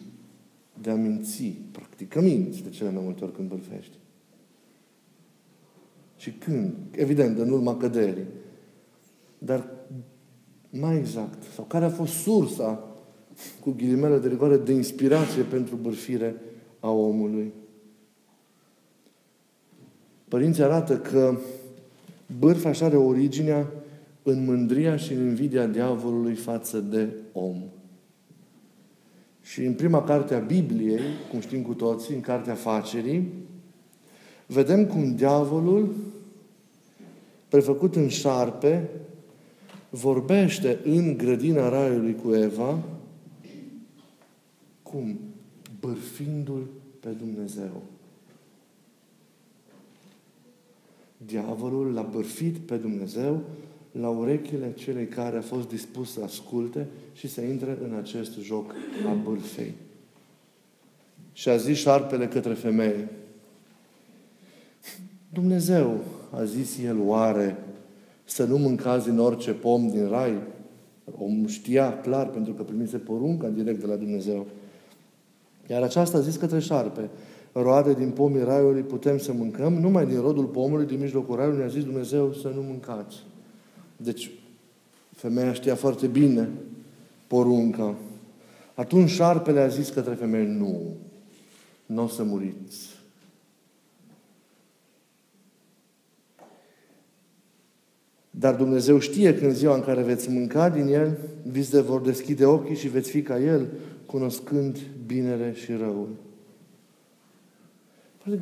de 0.81 0.91
a 0.91 0.95
minți, 0.95 1.55
practic 1.71 2.09
că 2.09 2.21
minți 2.21 2.63
de 2.63 2.71
cele 2.71 2.91
mai 2.91 3.03
multe 3.05 3.25
ori 3.25 3.33
când 3.33 3.49
bârfești. 3.49 3.97
Și 6.17 6.33
când? 6.33 6.75
Evident, 6.91 7.39
în 7.39 7.51
urma 7.51 7.77
căderii. 7.77 8.27
Dar 9.39 9.71
mai 10.71 10.97
exact, 10.97 11.43
sau 11.43 11.65
care 11.65 11.85
a 11.85 11.91
fost 11.91 12.13
sursa, 12.13 12.89
cu 13.61 13.71
ghilimele 13.71 14.19
de 14.19 14.29
rigoare, 14.29 14.57
de 14.57 14.73
inspirație 14.73 15.43
pentru 15.43 15.77
bârfire 15.77 16.35
a 16.81 16.91
omului? 16.91 17.53
Părinții 20.29 20.63
arată 20.63 20.99
că 20.99 21.39
bârfa 22.39 22.69
așa 22.69 22.85
are 22.85 22.97
originea 22.97 23.73
în 24.29 24.45
mândria 24.45 24.97
și 24.97 25.13
în 25.13 25.27
invidia 25.27 25.67
diavolului 25.67 26.35
față 26.35 26.81
de 26.81 27.09
om. 27.33 27.63
Și 29.43 29.65
în 29.65 29.75
prima 29.75 30.03
carte 30.03 30.35
a 30.35 30.39
Bibliei, 30.39 31.01
cum 31.31 31.41
știm 31.41 31.63
cu 31.63 31.75
toții, 31.75 32.15
în 32.15 32.21
cartea 32.21 32.55
Facerii, 32.55 33.29
vedem 34.47 34.87
cum 34.87 35.15
diavolul, 35.15 35.95
prefăcut 37.49 37.97
în 37.97 38.09
șarpe, 38.09 38.89
vorbește 39.91 40.79
în 40.85 41.17
grădina 41.17 41.69
raiului 41.69 42.15
cu 42.15 42.35
Eva, 42.35 42.79
cum? 44.83 45.19
Bârfindu-l 45.81 46.67
pe 47.01 47.09
Dumnezeu. 47.09 47.83
Diavolul 51.27 51.93
l-a 51.93 52.03
bârfit 52.03 52.57
pe 52.57 52.77
Dumnezeu 52.77 53.43
la 53.93 54.09
urechile 54.09 54.73
celei 54.75 55.07
care 55.07 55.37
a 55.37 55.41
fost 55.41 55.69
dispus 55.69 56.13
să 56.13 56.21
asculte 56.25 56.87
și 57.13 57.29
să 57.29 57.41
intre 57.41 57.79
în 57.83 57.95
acest 57.95 58.39
joc 58.41 58.75
a 59.07 59.13
bârfei. 59.13 59.75
Și 61.33 61.49
a 61.49 61.57
zis 61.57 61.79
șarpele 61.79 62.29
către 62.29 62.53
femeie, 62.53 63.09
Dumnezeu, 65.33 66.01
a 66.31 66.45
zis 66.45 66.79
el, 66.85 66.97
oare 67.01 67.57
să 68.25 68.45
nu 68.45 68.59
mâncați 68.59 69.09
din 69.09 69.19
orice 69.19 69.53
pom 69.53 69.89
din 69.89 70.09
rai? 70.09 70.39
Om 71.19 71.47
știa 71.47 72.01
clar, 72.01 72.27
pentru 72.29 72.53
că 72.53 72.63
primise 72.63 72.97
porunca 72.97 73.49
direct 73.49 73.81
de 73.81 73.87
la 73.87 73.95
Dumnezeu. 73.95 74.47
Iar 75.71 75.83
aceasta 75.83 76.19
a 76.19 76.21
zis 76.21 76.37
către 76.37 76.59
șarpe, 76.59 77.09
roade 77.53 77.95
din 77.95 78.11
pomii 78.11 78.45
raiului 78.45 78.83
putem 78.83 79.19
să 79.19 79.33
mâncăm, 79.33 79.73
numai 79.73 80.07
din 80.07 80.21
rodul 80.21 80.45
pomului 80.45 80.87
din 80.87 81.01
mijlocul 81.01 81.37
raiului 81.37 81.59
ne-a 81.59 81.69
zis 81.69 81.85
Dumnezeu 81.85 82.33
să 82.33 82.49
nu 82.55 82.63
mâncați. 82.63 83.17
Deci, 84.01 84.31
femeia 85.17 85.53
știa 85.53 85.75
foarte 85.75 86.07
bine 86.07 86.49
porunca. 87.27 87.95
Atunci 88.75 89.11
șarpele 89.11 89.61
a 89.61 89.69
zis 89.69 89.89
către 89.89 90.15
femeie, 90.15 90.47
nu, 90.47 90.97
nu 91.87 92.03
o 92.03 92.09
să 92.09 92.23
muriți. 92.23 92.97
Dar 98.31 98.55
Dumnezeu 98.55 98.99
știe 98.99 99.35
că 99.35 99.45
în 99.45 99.55
ziua 99.55 99.75
în 99.75 99.83
care 99.83 100.03
veți 100.03 100.31
mânca 100.31 100.69
din 100.69 100.87
el, 100.87 101.19
vi 101.43 101.63
se 101.63 101.81
vor 101.81 102.01
deschide 102.01 102.45
ochii 102.45 102.77
și 102.77 102.89
veți 102.89 103.11
fi 103.11 103.23
ca 103.23 103.41
El, 103.41 103.67
cunoscând 104.07 104.79
binele 105.07 105.55
și 105.55 105.73
răul. 105.73 106.09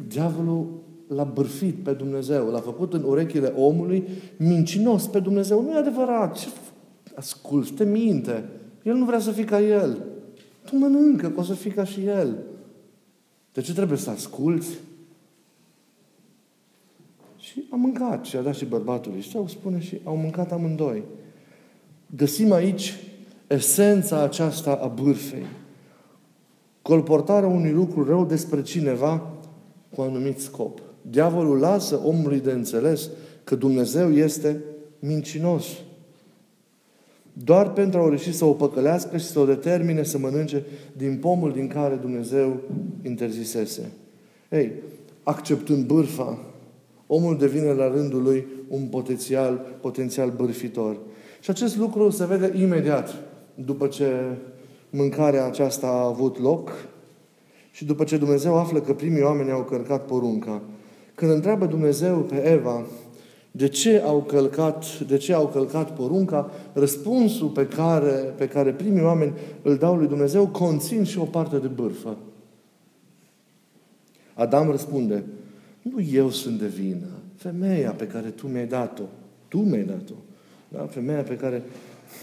Diavolul 0.08 0.85
l-a 1.08 1.24
bârfit 1.24 1.74
pe 1.74 1.92
Dumnezeu, 1.92 2.50
l-a 2.50 2.60
făcut 2.60 2.92
în 2.92 3.02
urechile 3.04 3.52
omului 3.56 4.08
mincinos 4.36 5.06
pe 5.06 5.20
Dumnezeu. 5.20 5.62
Nu 5.62 5.72
e 5.72 5.76
adevărat. 5.76 6.38
Ce 6.38 6.48
asculți? 7.14 7.72
Te 7.72 7.84
minte. 7.84 8.48
El 8.82 8.94
nu 8.94 9.04
vrea 9.04 9.18
să 9.18 9.30
fii 9.30 9.44
ca 9.44 9.60
El. 9.60 10.04
Tu 10.64 10.76
mănâncă, 10.76 11.28
că 11.28 11.40
o 11.40 11.42
să 11.42 11.54
fii 11.54 11.70
ca 11.70 11.84
și 11.84 12.04
El. 12.04 12.36
De 13.52 13.60
ce 13.60 13.74
trebuie 13.74 13.98
să 13.98 14.10
asculți? 14.10 14.78
Și 17.36 17.64
a 17.70 17.76
mâncat 17.76 18.24
și 18.24 18.36
a 18.36 18.42
dat 18.42 18.54
și 18.54 18.64
bărbatului. 18.64 19.20
Și 19.20 19.30
sau 19.30 19.46
spune 19.48 19.80
și 19.80 20.00
au 20.04 20.16
mâncat 20.16 20.52
amândoi. 20.52 21.02
Găsim 22.16 22.52
aici 22.52 22.94
esența 23.46 24.22
aceasta 24.22 24.78
a 24.82 24.86
bârfei. 24.86 25.46
Colportarea 26.82 27.48
unui 27.48 27.72
lucru 27.72 28.04
rău 28.04 28.24
despre 28.24 28.62
cineva 28.62 29.32
cu 29.94 30.00
anumit 30.00 30.40
scop. 30.40 30.80
Diavolul 31.10 31.58
lasă 31.58 32.00
omului 32.04 32.40
de 32.40 32.50
înțeles 32.50 33.08
că 33.44 33.54
Dumnezeu 33.54 34.12
este 34.12 34.62
mincinos. 34.98 35.64
Doar 37.32 37.72
pentru 37.72 38.00
a 38.00 38.08
reuși 38.08 38.32
să 38.32 38.44
o 38.44 38.52
păcălească 38.52 39.16
și 39.16 39.24
să 39.24 39.38
o 39.38 39.44
determine 39.44 40.02
să 40.02 40.18
mănânce 40.18 40.64
din 40.92 41.16
pomul 41.16 41.52
din 41.52 41.68
care 41.68 41.94
Dumnezeu 41.94 42.60
interzisese. 43.02 43.90
Ei, 44.50 44.72
acceptând 45.22 45.86
bârfa, 45.86 46.38
omul 47.06 47.38
devine 47.38 47.72
la 47.72 47.88
rândul 47.88 48.22
lui 48.22 48.46
un 48.68 48.82
potențial, 48.86 49.78
potențial 49.80 50.30
bârfitor. 50.30 50.96
Și 51.40 51.50
acest 51.50 51.76
lucru 51.76 52.10
se 52.10 52.26
vede 52.26 52.52
imediat 52.58 53.14
după 53.54 53.86
ce 53.86 54.12
mâncarea 54.90 55.46
aceasta 55.46 55.86
a 55.86 56.06
avut 56.06 56.38
loc 56.40 56.70
și 57.70 57.84
după 57.84 58.04
ce 58.04 58.16
Dumnezeu 58.16 58.56
află 58.56 58.80
că 58.80 58.94
primii 58.94 59.22
oameni 59.22 59.50
au 59.50 59.64
călcat 59.64 60.06
porunca. 60.06 60.62
Când 61.16 61.30
întreabă 61.30 61.66
Dumnezeu 61.66 62.18
pe 62.18 62.48
Eva 62.48 62.86
de 63.50 63.68
ce 63.68 64.02
au 64.04 64.22
călcat, 64.22 64.98
de 64.98 65.16
ce 65.16 65.32
au 65.32 65.46
călcat 65.46 65.94
porunca, 65.94 66.50
răspunsul 66.72 67.48
pe 67.48 67.66
care, 67.66 68.10
pe 68.10 68.48
care 68.48 68.72
primii 68.72 69.02
oameni 69.02 69.32
îl 69.62 69.76
dau 69.76 69.96
lui 69.96 70.06
Dumnezeu 70.06 70.46
conțin 70.46 71.04
și 71.04 71.18
o 71.18 71.24
parte 71.24 71.58
de 71.58 71.66
bârfă. 71.66 72.16
Adam 74.34 74.70
răspunde, 74.70 75.24
nu 75.82 76.00
eu 76.12 76.30
sunt 76.30 76.58
de 76.58 76.66
vină, 76.66 77.06
femeia 77.36 77.90
pe 77.90 78.06
care 78.06 78.28
tu 78.28 78.46
mi-ai 78.46 78.66
dat-o. 78.66 79.04
Tu 79.48 79.58
mi-ai 79.58 79.84
dat-o. 79.84 80.14
Da? 80.68 80.86
Femeia 80.90 81.22
pe 81.22 81.36
care 81.36 81.62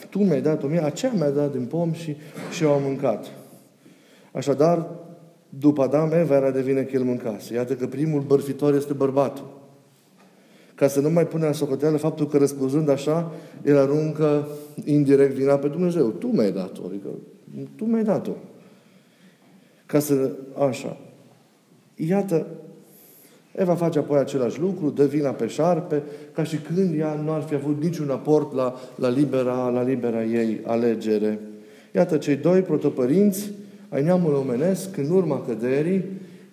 tu 0.10 0.20
mi-ai 0.20 0.42
dat-o 0.42 0.68
mie, 0.68 0.84
aceea 0.84 1.12
mi-a 1.12 1.30
dat 1.30 1.52
din 1.52 1.66
pom 1.66 1.94
și, 1.94 2.16
și 2.52 2.64
eu 2.64 2.72
am 2.72 2.82
mâncat. 2.84 3.32
Așadar, 4.32 4.90
după 5.60 5.82
Adam, 5.82 6.12
Eva 6.12 6.36
era 6.36 6.52
de 6.52 6.62
vină 6.62 6.82
că 6.82 6.96
el 6.96 7.04
mâncase. 7.04 7.54
Iată 7.54 7.76
că 7.76 7.88
primul 7.88 8.22
bărfitor 8.22 8.74
este 8.74 8.94
bărbatul. 8.94 9.62
Ca 10.76 10.88
să 10.88 11.00
nu 11.00 11.10
mai 11.10 11.28
pune 11.28 11.46
la 11.46 11.52
socoteală 11.52 11.98
faptul 11.98 12.28
că 12.28 12.38
răspunzând 12.38 12.90
așa, 12.90 13.32
el 13.66 13.78
aruncă 13.78 14.48
indirect 14.84 15.34
vina 15.34 15.56
pe 15.56 15.68
Dumnezeu. 15.68 16.10
Tu 16.10 16.28
mi-ai 16.28 16.52
dat-o. 16.52 16.82
Adică, 16.88 17.08
tu 17.76 17.86
mi-ai 17.86 18.04
dat-o. 18.04 18.32
Ca 19.86 20.00
să... 20.00 20.32
Așa. 20.68 20.98
Iată, 21.96 22.48
Eva 23.56 23.76
face 23.76 24.00
apoi 24.00 24.20
același 24.20 24.60
lucru, 24.60 24.90
dă 24.90 25.06
vina 25.06 25.30
pe 25.30 25.48
șarpe, 25.48 26.04
ca 26.34 26.44
și 26.44 26.58
când 26.58 27.00
ea 27.00 27.14
nu 27.24 27.32
ar 27.32 27.42
fi 27.42 27.56
avut 27.56 27.82
niciun 27.82 28.10
aport 28.10 28.54
la, 28.54 28.76
la, 28.96 29.10
libera, 29.10 29.70
la 29.70 29.82
libera 29.82 30.24
ei 30.24 30.62
alegere. 30.66 31.40
Iată, 31.96 32.18
cei 32.18 32.36
doi 32.36 32.62
protopărinți 32.62 33.52
ai 33.94 34.04
neamului 34.04 34.40
omenesc, 34.40 34.98
în 34.98 35.10
urma 35.10 35.42
căderii, 35.42 36.04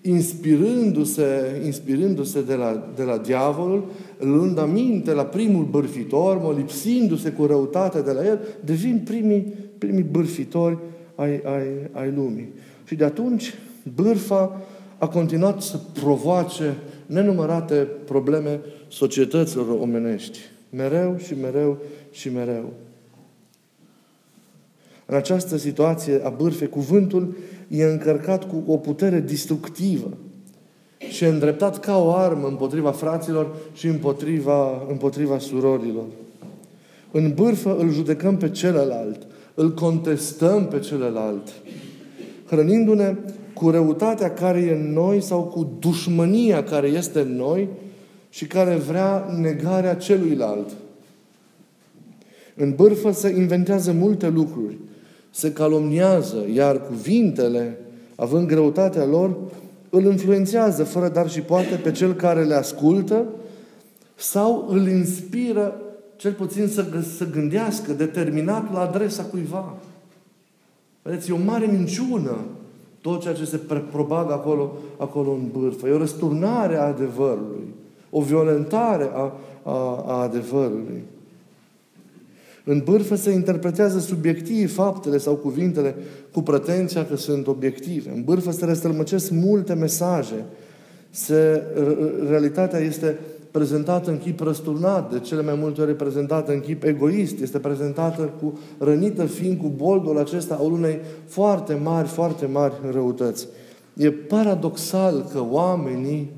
inspirându-se, 0.02 1.60
inspirându-se 1.64 2.42
de, 2.42 2.54
la, 2.54 2.92
de 2.96 3.02
la 3.02 3.18
diavolul, 3.18 3.90
luând 4.18 4.58
aminte 4.58 5.12
la 5.12 5.24
primul 5.24 5.64
bârfitor, 5.64 6.38
mă 6.38 6.54
lipsindu-se 6.56 7.30
cu 7.30 7.46
răutate 7.46 8.00
de 8.00 8.12
la 8.12 8.26
el, 8.26 8.40
devin 8.64 9.02
primii, 9.04 9.54
primii 9.78 10.02
bârfitori 10.02 10.78
ai, 11.14 11.30
ai, 11.30 11.66
ai 11.92 12.12
lumii. 12.16 12.48
Și 12.84 12.94
de 12.94 13.04
atunci, 13.04 13.54
bârfa 13.94 14.60
a 14.98 15.08
continuat 15.08 15.62
să 15.62 15.78
provoace 15.92 16.76
nenumărate 17.06 17.88
probleme 18.04 18.60
societăților 18.88 19.66
omenești. 19.80 20.38
Mereu 20.70 21.16
și 21.18 21.34
mereu 21.40 21.78
și 22.10 22.28
mereu. 22.32 22.72
În 25.10 25.16
această 25.16 25.56
situație 25.56 26.20
a 26.24 26.28
bârfei, 26.28 26.68
cuvântul 26.68 27.36
e 27.68 27.84
încărcat 27.84 28.48
cu 28.48 28.64
o 28.66 28.76
putere 28.76 29.18
destructivă 29.18 30.16
și 31.10 31.24
e 31.24 31.28
îndreptat 31.28 31.80
ca 31.80 31.98
o 31.98 32.12
armă 32.12 32.46
împotriva 32.46 32.90
fraților 32.90 33.56
și 33.72 33.86
împotriva, 33.86 34.86
împotriva 34.88 35.38
surorilor. 35.38 36.04
În 37.10 37.32
bârfă 37.34 37.76
îl 37.78 37.92
judecăm 37.92 38.36
pe 38.36 38.50
celălalt, 38.50 39.26
îl 39.54 39.74
contestăm 39.74 40.66
pe 40.66 40.78
celălalt, 40.78 41.48
hrănindu-ne 42.46 43.16
cu 43.54 43.70
răutatea 43.70 44.32
care 44.32 44.58
e 44.58 44.72
în 44.72 44.92
noi 44.92 45.20
sau 45.20 45.42
cu 45.42 45.76
dușmânia 45.78 46.64
care 46.64 46.86
este 46.86 47.20
în 47.20 47.36
noi 47.36 47.68
și 48.28 48.46
care 48.46 48.74
vrea 48.74 49.26
negarea 49.40 49.94
celuilalt. 49.94 50.68
În 52.56 52.74
bârfă 52.74 53.10
se 53.10 53.28
inventează 53.28 53.92
multe 53.92 54.28
lucruri 54.28 54.76
se 55.30 55.52
calomniază, 55.52 56.44
iar 56.54 56.86
cuvintele, 56.86 57.78
având 58.14 58.46
greutatea 58.46 59.04
lor, 59.04 59.36
îl 59.90 60.04
influențează 60.04 60.84
fără 60.84 61.08
dar 61.08 61.30
și 61.30 61.40
poate 61.40 61.74
pe 61.82 61.90
cel 61.90 62.12
care 62.12 62.44
le 62.44 62.54
ascultă 62.54 63.24
sau 64.14 64.66
îl 64.68 64.88
inspiră 64.88 65.80
cel 66.16 66.32
puțin 66.32 66.68
să, 66.68 66.84
să 67.16 67.30
gândească 67.30 67.92
determinat 67.92 68.72
la 68.72 68.80
adresa 68.80 69.22
cuiva. 69.22 69.74
Vedeți, 71.02 71.30
e 71.30 71.34
o 71.34 71.44
mare 71.44 71.66
minciună 71.66 72.36
tot 73.00 73.20
ceea 73.20 73.34
ce 73.34 73.44
se 73.44 73.56
propagă 73.90 74.32
acolo, 74.32 74.72
acolo 74.96 75.30
în 75.30 75.48
bârfă. 75.60 75.88
E 75.88 75.92
o 75.92 75.98
răsturnare 75.98 76.76
a 76.76 76.86
adevărului. 76.86 77.74
O 78.10 78.20
violentare 78.20 79.10
a, 79.14 79.32
a, 79.62 80.04
a 80.06 80.22
adevărului. 80.22 81.02
În 82.70 82.82
bârfă 82.84 83.14
se 83.14 83.30
interpretează 83.30 83.98
subiectiv 83.98 84.74
faptele 84.74 85.18
sau 85.18 85.34
cuvintele 85.34 85.94
cu 86.32 86.42
pretenția 86.42 87.06
că 87.06 87.16
sunt 87.16 87.46
obiective. 87.46 88.10
În 88.14 88.22
bârfă 88.22 88.50
se 88.50 88.64
răstălmăcesc 88.64 89.30
multe 89.30 89.74
mesaje. 89.74 90.44
Se, 91.10 91.62
realitatea 92.28 92.78
este 92.78 93.18
prezentată 93.50 94.10
în 94.10 94.18
chip 94.18 94.40
răsturnat, 94.40 95.12
de 95.12 95.18
cele 95.18 95.42
mai 95.42 95.54
multe 95.58 95.80
ori 95.80 95.96
prezentată 95.96 96.52
în 96.52 96.60
chip 96.60 96.84
egoist, 96.84 97.40
este 97.40 97.58
prezentată 97.58 98.32
cu 98.42 98.58
rănită 98.78 99.24
fiind 99.24 99.58
cu 99.58 99.68
boldul 99.76 100.18
acesta 100.18 100.54
al 100.54 100.72
unei 100.72 100.98
foarte 101.26 101.74
mari, 101.74 102.08
foarte 102.08 102.46
mari 102.46 102.74
răutăți. 102.90 103.46
E 103.94 104.10
paradoxal 104.10 105.28
că 105.32 105.44
oamenii 105.50 106.30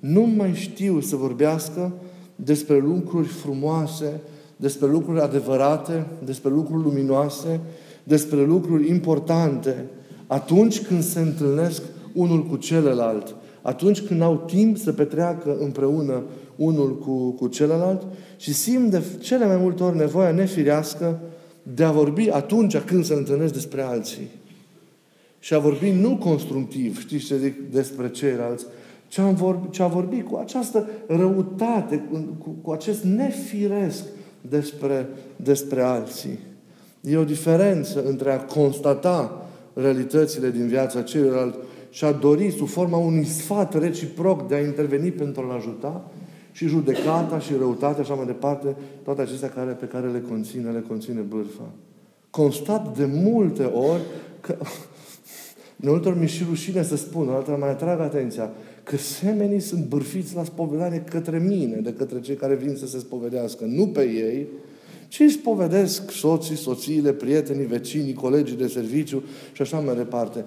nu 0.00 0.32
mai 0.36 0.52
știu 0.54 1.00
să 1.00 1.16
vorbească 1.16 1.92
despre 2.36 2.78
lucruri 2.78 3.28
frumoase, 3.28 4.20
despre 4.60 4.86
lucruri 4.88 5.20
adevărate, 5.20 6.06
despre 6.24 6.50
lucruri 6.50 6.82
luminoase, 6.82 7.60
despre 8.04 8.44
lucruri 8.44 8.88
importante, 8.88 9.84
atunci 10.26 10.80
când 10.82 11.02
se 11.02 11.20
întâlnesc 11.20 11.82
unul 12.14 12.42
cu 12.42 12.56
celălalt, 12.56 13.34
atunci 13.62 14.00
când 14.00 14.22
au 14.22 14.42
timp 14.46 14.76
să 14.76 14.92
petreacă 14.92 15.56
împreună 15.60 16.22
unul 16.56 16.98
cu, 16.98 17.30
cu 17.30 17.46
celălalt 17.46 18.02
și 18.36 18.54
simt 18.54 18.90
de 18.90 19.02
cele 19.20 19.46
mai 19.46 19.56
multe 19.56 19.82
ori 19.82 19.96
nevoia 19.96 20.30
nefirească 20.30 21.20
de 21.62 21.84
a 21.84 21.90
vorbi 21.90 22.30
atunci 22.30 22.78
când 22.78 23.04
se 23.04 23.14
întâlnesc 23.14 23.52
despre 23.52 23.82
alții. 23.82 24.28
Și 25.38 25.54
a 25.54 25.58
vorbi 25.58 25.90
nu 25.90 26.16
constructiv, 26.16 27.00
știți 27.00 27.24
ce 27.24 27.36
zic 27.38 27.70
despre 27.72 28.10
ceilalți, 28.10 28.66
ci 29.08 29.18
a 29.18 29.30
vorbi, 29.30 29.70
ci 29.70 29.80
a 29.80 29.86
vorbi 29.86 30.22
cu 30.22 30.36
această 30.36 30.88
răutate, 31.06 32.04
cu, 32.10 32.56
cu 32.62 32.70
acest 32.70 33.04
nefiresc 33.04 34.04
despre, 34.40 35.08
despre 35.36 35.82
alții. 35.82 36.38
E 37.00 37.16
o 37.16 37.24
diferență 37.24 38.04
între 38.04 38.32
a 38.32 38.44
constata 38.44 39.46
realitățile 39.74 40.50
din 40.50 40.66
viața 40.66 41.02
celuilalt 41.02 41.54
și 41.90 42.04
a 42.04 42.12
dori 42.12 42.50
sub 42.50 42.68
forma 42.68 42.96
unui 42.96 43.24
sfat 43.24 43.78
reciproc 43.78 44.48
de 44.48 44.54
a 44.54 44.60
interveni 44.60 45.10
pentru 45.10 45.42
a-l 45.42 45.56
ajuta 45.56 46.10
și 46.52 46.66
judecata 46.66 47.38
și 47.38 47.54
răutatea 47.58 48.04
și 48.04 48.10
așa 48.10 48.14
mai 48.14 48.26
departe, 48.26 48.76
toate 49.04 49.20
acestea 49.20 49.48
care, 49.48 49.70
pe 49.70 49.86
care 49.86 50.06
le 50.06 50.22
conține, 50.28 50.70
le 50.70 50.84
conține 50.88 51.20
bârfa. 51.20 51.70
Constat 52.30 52.96
de 52.96 53.04
multe 53.12 53.64
ori 53.64 54.02
că 54.40 54.56
de 55.82 55.90
multe 55.90 56.08
ori 56.08 56.18
mi 56.18 56.28
și 56.28 56.44
rușine 56.48 56.82
să 56.82 56.96
spun, 56.96 57.28
altă 57.28 57.56
mai 57.60 57.70
atrag 57.70 58.00
atenția, 58.00 58.50
că 58.90 58.96
semenii 58.96 59.60
sunt 59.60 59.84
bârfiți 59.84 60.34
la 60.34 60.44
spovedanie 60.44 61.04
către 61.10 61.38
mine, 61.38 61.76
de 61.76 61.92
către 61.92 62.20
cei 62.20 62.34
care 62.34 62.54
vin 62.54 62.76
să 62.76 62.86
se 62.86 62.98
spovedească, 62.98 63.64
nu 63.64 63.86
pe 63.86 64.02
ei, 64.02 64.46
ci 65.08 65.20
își 65.20 65.34
spovedesc 65.34 66.10
soții, 66.10 66.56
soțiile, 66.56 67.12
prietenii, 67.12 67.66
vecinii, 67.66 68.12
colegii 68.12 68.56
de 68.56 68.66
serviciu 68.66 69.22
și 69.52 69.62
așa 69.62 69.78
mai 69.78 69.96
departe. 69.96 70.44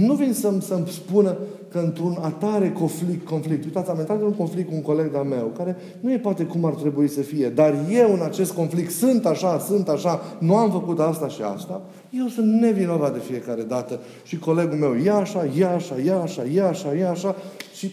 Nu 0.00 0.14
vin 0.14 0.32
să-mi, 0.32 0.62
să 0.62 0.82
spună 0.86 1.36
că 1.68 1.78
într-un 1.78 2.18
atare 2.20 2.72
conflict, 2.72 3.26
conflict, 3.26 3.64
uitați, 3.64 3.90
am 3.90 3.98
intrat 3.98 4.20
în 4.20 4.26
un 4.26 4.32
conflict 4.32 4.68
cu 4.68 4.74
un 4.74 4.82
coleg 4.82 5.10
de-a 5.10 5.22
meu, 5.22 5.52
care 5.56 5.76
nu 6.00 6.12
e 6.12 6.18
poate 6.18 6.44
cum 6.44 6.64
ar 6.64 6.74
trebui 6.74 7.08
să 7.08 7.20
fie, 7.20 7.48
dar 7.48 7.74
eu 7.90 8.12
în 8.12 8.20
acest 8.22 8.52
conflict 8.52 8.90
sunt 8.90 9.26
așa, 9.26 9.58
sunt 9.58 9.88
așa, 9.88 10.20
nu 10.38 10.56
am 10.56 10.70
făcut 10.70 11.00
asta 11.00 11.28
și 11.28 11.42
asta, 11.42 11.82
eu 12.10 12.26
sunt 12.26 12.60
nevinovat 12.60 13.12
de 13.12 13.18
fiecare 13.18 13.62
dată. 13.62 14.00
Și 14.24 14.38
colegul 14.38 14.78
meu 14.78 14.94
e 14.94 15.10
așa, 15.10 15.46
e 15.58 15.66
așa, 15.66 15.98
e 15.98 16.12
așa, 16.12 16.44
e 16.44 16.62
așa, 16.62 16.94
e 16.94 17.08
așa 17.08 17.36
și 17.74 17.90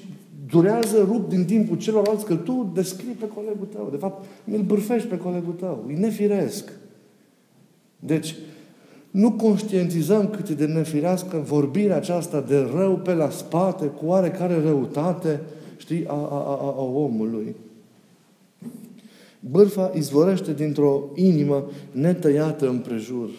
durează 0.50 1.08
rup 1.08 1.30
din 1.30 1.46
timpul 1.46 1.78
celorlalți 1.78 2.26
că 2.26 2.36
tu 2.36 2.72
descrii 2.74 3.16
pe 3.20 3.28
colegul 3.36 3.68
tău. 3.76 3.88
De 3.92 3.98
fapt, 3.98 4.26
îl 4.52 4.62
bârfești 4.62 5.08
pe 5.08 5.18
colegul 5.18 5.54
tău. 5.54 5.86
E 5.90 5.94
nefiresc. 5.94 6.72
Deci, 8.00 8.36
nu 9.12 9.32
conștientizăm 9.32 10.28
cât 10.28 10.50
de 10.50 10.66
nefirească 10.66 11.38
vorbirea 11.38 11.96
aceasta 11.96 12.42
de 12.42 12.68
rău 12.76 12.96
pe 12.96 13.14
la 13.14 13.30
spate, 13.30 13.86
cu 13.86 14.06
oarecare 14.06 14.62
răutate, 14.62 15.40
știi, 15.78 16.06
a, 16.08 16.14
a, 16.14 16.58
a, 16.62 16.76
a 16.78 16.84
omului. 16.84 17.56
Bârfa 19.40 19.92
izvorăște 19.96 20.54
dintr-o 20.54 21.10
inimă 21.16 21.70
netăiată 21.92 22.70
împrejur, 22.70 23.30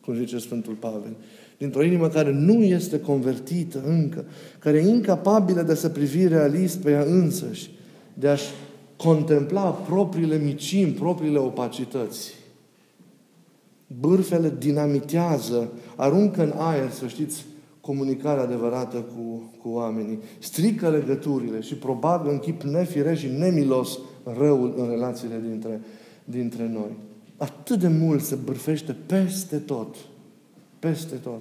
cum 0.00 0.14
zice 0.14 0.38
Sfântul 0.38 0.74
Pavel. 0.74 1.16
Dintr-o 1.58 1.84
inimă 1.84 2.08
care 2.08 2.32
nu 2.32 2.64
este 2.64 3.00
convertită 3.00 3.82
încă, 3.86 4.24
care 4.58 4.78
e 4.78 4.88
incapabilă 4.88 5.62
de 5.62 5.74
să 5.74 5.88
privi 5.88 6.26
realist 6.26 6.78
pe 6.78 6.90
ea 6.90 7.02
însăși, 7.02 7.70
de 8.14 8.28
a-și 8.28 8.46
contempla 8.96 9.62
propriile 9.62 10.36
micimi, 10.36 10.90
propriile 10.90 11.38
opacități. 11.38 12.39
Bârfele 13.98 14.54
dinamitează, 14.58 15.72
aruncă 15.96 16.42
în 16.42 16.52
aer, 16.56 16.90
să 16.90 17.06
știți, 17.06 17.44
comunicarea 17.80 18.42
adevărată 18.42 18.96
cu, 18.96 19.50
cu 19.62 19.68
oamenii. 19.68 20.18
Strică 20.38 20.90
legăturile 20.90 21.60
și 21.60 21.74
probabă 21.74 22.30
în 22.30 22.38
chip 22.38 22.62
nefiresc 22.62 23.20
și 23.20 23.28
nemilos 23.38 23.98
răul 24.38 24.74
în 24.76 24.88
relațiile 24.88 25.42
dintre, 25.48 25.80
dintre 26.24 26.70
noi. 26.72 26.96
Atât 27.36 27.78
de 27.78 27.88
mult 27.88 28.22
se 28.22 28.34
bârfește 28.34 28.96
peste 29.06 29.56
tot. 29.56 29.96
Peste 30.78 31.14
tot. 31.14 31.40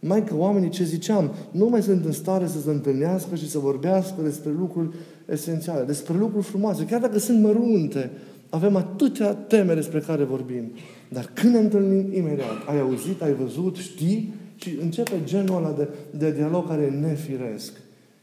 Mai 0.00 0.24
că 0.24 0.34
oamenii, 0.36 0.68
ce 0.68 0.84
ziceam, 0.84 1.30
nu 1.50 1.68
mai 1.68 1.82
sunt 1.82 2.04
în 2.04 2.12
stare 2.12 2.46
să 2.46 2.60
se 2.60 2.70
întâlnească 2.70 3.34
și 3.34 3.50
să 3.50 3.58
vorbească 3.58 4.22
despre 4.22 4.50
lucruri 4.50 4.88
esențiale, 5.26 5.84
despre 5.84 6.16
lucruri 6.16 6.44
frumoase, 6.44 6.84
chiar 6.84 7.00
dacă 7.00 7.18
sunt 7.18 7.42
mărunte. 7.42 8.10
Avem 8.50 8.76
atâtea 8.76 9.34
teme 9.34 9.74
despre 9.74 10.00
care 10.00 10.24
vorbim. 10.24 10.64
Dar 11.08 11.30
când 11.34 11.52
ne 11.52 11.58
întâlnim 11.58 12.12
imediat, 12.14 12.68
ai 12.68 12.80
auzit, 12.80 13.22
ai 13.22 13.32
văzut, 13.32 13.76
știi 13.76 14.32
și 14.56 14.78
începe 14.80 15.12
genul 15.24 15.56
ăla 15.56 15.72
de, 15.72 15.88
de 16.10 16.32
dialog 16.32 16.68
care 16.68 16.82
e 16.82 17.06
nefiresc. 17.06 17.72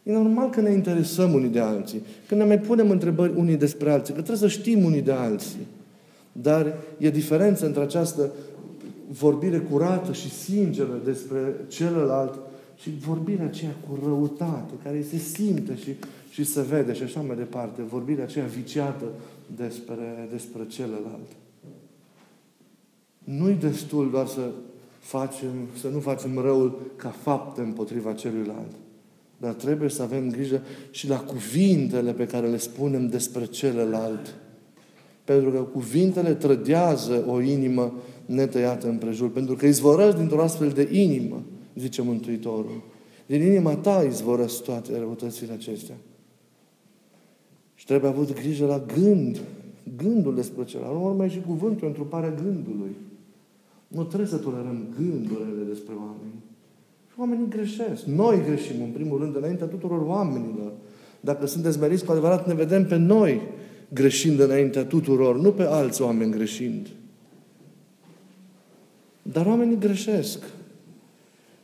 E 0.03 0.11
normal 0.11 0.49
că 0.49 0.61
ne 0.61 0.71
interesăm 0.71 1.33
unii 1.33 1.49
de 1.49 1.59
alții, 1.59 2.01
că 2.27 2.35
ne 2.35 2.43
mai 2.43 2.59
punem 2.59 2.89
întrebări 2.89 3.33
unii 3.35 3.57
despre 3.57 3.91
alții, 3.91 4.13
că 4.13 4.21
trebuie 4.21 4.49
să 4.49 4.57
știm 4.57 4.83
unii 4.83 5.01
de 5.01 5.11
alții. 5.11 5.67
Dar 6.31 6.73
e 6.97 7.09
diferență 7.09 7.65
între 7.65 7.81
această 7.81 8.31
vorbire 9.07 9.57
curată 9.57 10.13
și 10.13 10.29
sinceră 10.29 11.01
despre 11.03 11.55
celălalt 11.67 12.39
și 12.75 12.89
vorbirea 12.99 13.45
aceea 13.45 13.75
cu 13.87 13.99
răutate, 14.05 14.73
care 14.83 15.05
se 15.09 15.17
simte 15.17 15.75
și, 15.75 15.91
și 16.29 16.43
se 16.43 16.61
vede 16.61 16.93
și 16.93 17.03
așa 17.03 17.21
mai 17.21 17.35
departe. 17.35 17.81
Vorbirea 17.81 18.23
aceea 18.23 18.45
viciată 18.45 19.05
despre, 19.55 20.27
despre 20.31 20.61
celălalt. 20.67 21.29
Nu-i 23.25 23.53
destul 23.53 24.09
doar 24.11 24.27
să 24.27 24.51
facem, 24.99 25.49
să 25.79 25.87
nu 25.87 25.99
facem 25.99 26.37
răul 26.37 26.91
ca 26.95 27.09
fapte 27.09 27.61
împotriva 27.61 28.13
celuilalt. 28.13 28.71
Dar 29.37 29.53
trebuie 29.53 29.89
să 29.89 30.01
avem 30.01 30.29
grijă 30.29 30.61
și 30.91 31.07
la 31.07 31.19
cuvintele 31.19 32.13
pe 32.13 32.25
care 32.25 32.47
le 32.47 32.57
spunem 32.57 33.07
despre 33.07 33.45
celălalt. 33.45 34.35
Pentru 35.23 35.51
că 35.51 35.57
cuvintele 35.57 36.33
trădează 36.33 37.25
o 37.27 37.41
inimă 37.41 37.93
netăiată 38.25 38.87
împrejur. 38.87 39.31
Pentru 39.31 39.55
că 39.55 39.65
izvorăși 39.65 40.15
dintr-o 40.15 40.41
astfel 40.41 40.69
de 40.69 40.89
inimă, 40.91 41.43
zice 41.75 42.01
Mântuitorul. 42.01 42.81
Din 43.25 43.41
inima 43.41 43.75
ta 43.75 44.03
izvorăsc 44.09 44.63
toate 44.63 44.97
răutățile 44.97 45.53
acestea. 45.53 45.95
Și 47.75 47.85
trebuie 47.85 48.09
avut 48.09 48.33
grijă 48.33 48.65
la 48.65 48.85
gând. 48.95 49.39
Gândul 49.97 50.35
despre 50.35 50.63
celălalt. 50.63 50.95
Nu 50.95 51.13
mai 51.13 51.29
și 51.29 51.41
cuvântul 51.41 51.87
întruparea 51.87 52.31
gândului. 52.43 52.95
Nu 53.95 54.03
trebuie 54.03 54.29
să 54.29 54.37
tolerăm 54.37 54.87
gândurile 54.97 55.63
despre 55.67 55.93
oameni. 55.93 56.43
Și 57.07 57.19
oamenii 57.19 57.49
greșesc. 57.49 58.03
Noi 58.03 58.43
greșim, 58.45 58.81
în 58.83 58.89
primul 58.89 59.19
rând, 59.19 59.35
înaintea 59.35 59.67
tuturor 59.67 60.01
oamenilor. 60.01 60.71
Dacă 61.19 61.45
sunteți 61.45 61.79
meriți 61.79 62.05
cu 62.05 62.11
adevărat, 62.11 62.47
ne 62.47 62.53
vedem 62.53 62.85
pe 62.85 62.95
noi 62.95 63.41
greșind 63.93 64.39
înaintea 64.39 64.85
tuturor, 64.85 65.39
nu 65.39 65.51
pe 65.51 65.63
alți 65.63 66.01
oameni 66.01 66.31
greșind. 66.31 66.87
Dar 69.21 69.45
oamenii 69.45 69.77
greșesc. 69.77 70.39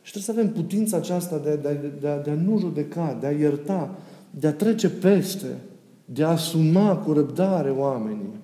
Și 0.02 0.10
trebuie 0.10 0.22
să 0.22 0.40
avem 0.40 0.52
putința 0.52 0.96
aceasta 0.96 1.38
de, 1.38 1.56
de, 1.56 1.90
de, 2.00 2.20
de 2.24 2.30
a 2.30 2.34
nu 2.34 2.58
judeca, 2.58 3.16
de 3.20 3.26
a 3.26 3.30
ierta, 3.30 3.98
de 4.30 4.46
a 4.46 4.52
trece 4.52 4.90
peste, 4.90 5.56
de 6.04 6.24
a 6.24 6.28
asuma 6.28 6.96
cu 6.96 7.12
răbdare 7.12 7.70
oamenii. 7.70 8.40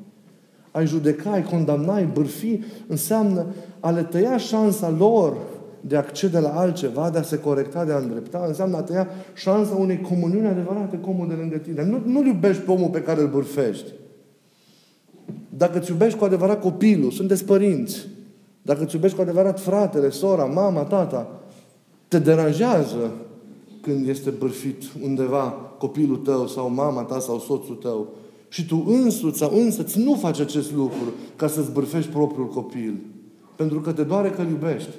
Ai 0.70 0.86
judeca, 0.86 1.30
ai 1.30 1.42
condamna, 1.42 1.94
ai 1.94 2.04
bârfi, 2.04 2.60
înseamnă 2.86 3.46
a 3.80 3.90
le 3.90 4.02
tăia 4.02 4.36
șansa 4.36 4.90
lor 4.98 5.36
de 5.80 5.96
a 5.96 5.98
accede 5.98 6.38
la 6.38 6.48
altceva, 6.48 7.10
de 7.10 7.18
a 7.18 7.22
se 7.22 7.38
corecta, 7.38 7.84
de 7.84 7.92
a 7.92 7.98
îndrepta, 7.98 8.44
înseamnă 8.46 8.76
a 8.76 8.82
tăia 8.82 9.08
șansa 9.34 9.74
unei 9.74 10.00
comuniuni 10.00 10.46
adevărate 10.46 10.96
cu 10.96 11.10
omul 11.10 11.28
de 11.28 11.34
lângă 11.34 11.56
tine. 11.56 11.84
Nu, 11.84 12.02
nu 12.04 12.26
iubești 12.26 12.62
pe 12.62 12.70
omul 12.70 12.88
pe 12.88 13.02
care 13.02 13.20
îl 13.20 13.28
bârfești. 13.28 13.92
Dacă 15.48 15.78
îți 15.78 15.90
iubești 15.90 16.18
cu 16.18 16.24
adevărat 16.24 16.60
copilul, 16.60 17.10
sunteți 17.10 17.44
părinți, 17.44 18.06
Dacă 18.62 18.82
îți 18.82 18.94
iubești 18.94 19.16
cu 19.16 19.22
adevărat 19.22 19.60
fratele, 19.60 20.10
sora, 20.10 20.44
mama, 20.44 20.82
tata, 20.82 21.40
te 22.08 22.18
deranjează 22.18 23.12
când 23.80 24.08
este 24.08 24.30
bârfit 24.30 24.82
undeva 25.04 25.40
copilul 25.78 26.16
tău 26.16 26.46
sau 26.46 26.70
mama 26.70 27.02
ta 27.02 27.18
sau 27.18 27.38
soțul 27.38 27.74
tău. 27.74 28.08
Și 28.48 28.66
tu 28.66 28.84
însuți 28.86 29.38
sau 29.38 29.58
însăți 29.58 29.98
nu 29.98 30.14
faci 30.14 30.40
acest 30.40 30.72
lucru 30.72 31.12
ca 31.36 31.46
să-ți 31.46 31.72
bârfești 31.72 32.10
propriul 32.10 32.48
copil. 32.48 32.94
Pentru 33.56 33.80
că 33.80 33.92
te 33.92 34.02
doare 34.02 34.30
că 34.30 34.42
iubești. 34.42 34.94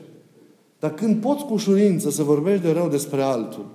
Dar 0.80 0.94
când 0.94 1.22
poți 1.22 1.46
cu 1.46 1.54
ușurință 1.54 2.10
să 2.10 2.24
vorbești 2.24 2.64
de 2.64 2.72
rău 2.72 2.90
despre 2.90 3.22
altul, 3.22 3.66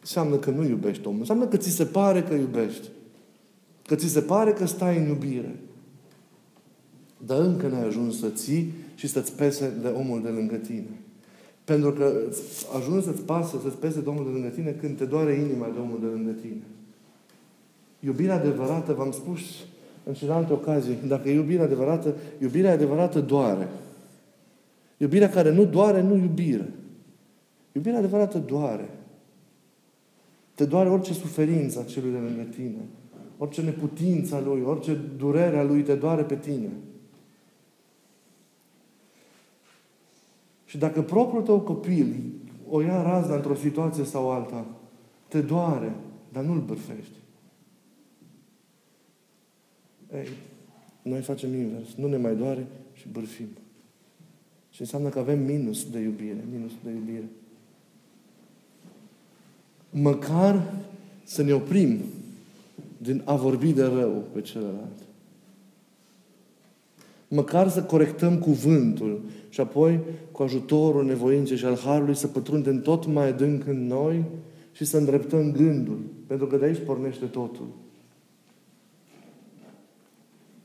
înseamnă 0.00 0.36
că 0.36 0.50
nu 0.50 0.64
iubești 0.64 1.06
omul. 1.06 1.18
Înseamnă 1.18 1.46
că 1.46 1.56
ți 1.56 1.70
se 1.70 1.84
pare 1.84 2.22
că 2.22 2.34
iubești. 2.34 2.88
Că 3.86 3.94
ți 3.94 4.08
se 4.08 4.20
pare 4.20 4.52
că 4.52 4.66
stai 4.66 4.98
în 4.98 5.06
iubire. 5.06 5.60
Dar 7.26 7.40
încă 7.40 7.68
n-ai 7.68 7.86
ajuns 7.86 8.18
să 8.18 8.28
ții 8.28 8.72
și 8.94 9.08
să-ți 9.08 9.32
pese 9.32 9.72
de 9.82 9.88
omul 9.88 10.22
de 10.22 10.28
lângă 10.28 10.54
tine. 10.54 11.00
Pentru 11.64 11.92
că 11.92 12.12
ajungi 12.78 13.04
să-ți 13.04 13.22
pasă, 13.22 13.56
să-ți 13.62 13.76
pese 13.76 14.00
de 14.00 14.08
omul 14.08 14.24
de 14.24 14.30
lângă 14.30 14.48
tine 14.48 14.70
când 14.70 14.96
te 14.96 15.04
doare 15.04 15.34
inima 15.34 15.66
de 15.74 15.78
omul 15.78 15.98
de 16.00 16.06
lângă 16.06 16.30
tine. 16.30 16.62
Iubirea 18.04 18.34
adevărată, 18.34 18.92
v-am 18.92 19.10
spus 19.10 19.40
în 20.04 20.14
celelalte 20.14 20.52
ocazii, 20.52 20.98
dacă 21.06 21.28
e 21.28 21.34
iubirea 21.34 21.64
adevărată, 21.64 22.14
iubirea 22.40 22.72
adevărată 22.72 23.20
doare. 23.20 23.68
Iubirea 24.96 25.28
care 25.28 25.52
nu 25.52 25.64
doare, 25.64 26.00
nu 26.00 26.16
iubire. 26.16 26.72
Iubirea 27.72 27.98
adevărată 27.98 28.38
doare. 28.38 28.88
Te 30.54 30.64
doare 30.64 30.88
orice 30.88 31.12
suferință 31.12 31.80
a 31.80 31.84
celui 31.84 32.10
de 32.10 32.16
lângă 32.16 32.42
tine. 32.42 32.80
Orice 33.38 33.62
neputință 33.62 34.34
a 34.34 34.40
lui, 34.40 34.62
orice 34.62 34.98
durere 35.16 35.58
a 35.58 35.62
lui 35.62 35.82
te 35.82 35.94
doare 35.94 36.22
pe 36.22 36.36
tine. 36.36 36.70
Și 40.64 40.78
dacă 40.78 41.02
propriul 41.02 41.42
tău 41.42 41.60
copil 41.60 42.14
o 42.68 42.80
ia 42.80 43.02
razna 43.02 43.34
într-o 43.34 43.54
situație 43.54 44.04
sau 44.04 44.30
alta, 44.30 44.66
te 45.28 45.40
doare, 45.40 45.94
dar 46.32 46.44
nu-l 46.44 46.60
bârfești. 46.60 47.22
Ei, 50.14 50.28
noi 51.02 51.20
facem 51.20 51.54
invers. 51.54 51.94
Nu 51.96 52.06
ne 52.06 52.16
mai 52.16 52.36
doare 52.36 52.66
și 52.92 53.06
bârfim. 53.12 53.48
Și 54.70 54.80
înseamnă 54.80 55.08
că 55.08 55.18
avem 55.18 55.44
minus 55.44 55.90
de 55.90 55.98
iubire. 55.98 56.44
Minus 56.52 56.72
de 56.84 56.90
iubire. 56.90 57.28
Măcar 59.90 60.74
să 61.24 61.42
ne 61.42 61.52
oprim 61.52 62.00
din 62.98 63.22
a 63.24 63.34
vorbi 63.34 63.72
de 63.72 63.84
rău 63.84 64.24
pe 64.32 64.40
celălalt. 64.40 64.98
Măcar 67.28 67.68
să 67.68 67.82
corectăm 67.82 68.38
cuvântul 68.38 69.20
și 69.48 69.60
apoi, 69.60 70.00
cu 70.32 70.42
ajutorul 70.42 71.04
nevoinței 71.04 71.56
și 71.56 71.64
al 71.64 71.76
Harului, 71.76 72.14
să 72.14 72.26
pătrundem 72.26 72.80
tot 72.80 73.06
mai 73.06 73.28
adânc 73.28 73.66
în 73.66 73.86
noi 73.86 74.24
și 74.72 74.84
să 74.84 74.96
îndreptăm 74.96 75.52
gândul. 75.52 75.98
Pentru 76.26 76.46
că 76.46 76.56
de 76.56 76.64
aici 76.64 76.84
pornește 76.84 77.24
totul. 77.24 77.66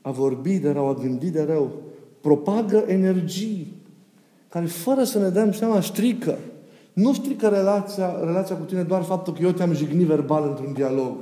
A 0.00 0.10
vorbi 0.10 0.58
de 0.58 0.70
rău, 0.70 0.88
a 0.88 0.94
gândi 0.94 1.30
de 1.30 1.42
rău, 1.42 1.72
propagă 2.20 2.84
energii 2.86 3.72
care, 4.48 4.66
fără 4.66 5.04
să 5.04 5.18
ne 5.18 5.28
dăm 5.28 5.52
seama, 5.52 5.80
strică. 5.80 6.38
Nu 6.92 7.12
strică 7.12 7.48
relația, 7.48 8.24
relația 8.24 8.56
cu 8.56 8.64
tine 8.64 8.82
doar 8.82 9.02
faptul 9.02 9.32
că 9.32 9.42
eu 9.42 9.50
te-am 9.50 9.72
jignit 9.72 10.06
verbal 10.06 10.48
într-un 10.48 10.72
dialog. 10.72 11.16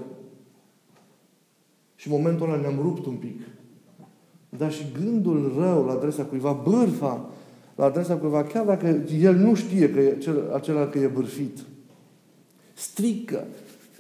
Și 1.95 2.09
în 2.09 2.17
momentul 2.17 2.49
ăla 2.49 2.61
ne-am 2.61 2.79
rupt 2.83 3.07
un 3.07 3.15
pic. 3.15 3.41
Dar 4.49 4.73
și 4.73 4.87
gândul 5.03 5.55
rău 5.59 5.85
la 5.85 5.93
adresa 5.93 6.25
cuiva, 6.25 6.53
bârfa 6.53 7.29
la 7.75 7.85
adresa 7.85 8.17
cuiva, 8.17 8.45
chiar 8.45 8.65
dacă 8.65 9.05
el 9.21 9.35
nu 9.35 9.55
știe 9.55 9.91
că 9.91 10.01
e 10.01 10.17
cel, 10.19 10.53
acela 10.55 10.87
că 10.87 10.99
e 10.99 11.07
bârfit, 11.07 11.59
strică. 12.75 13.45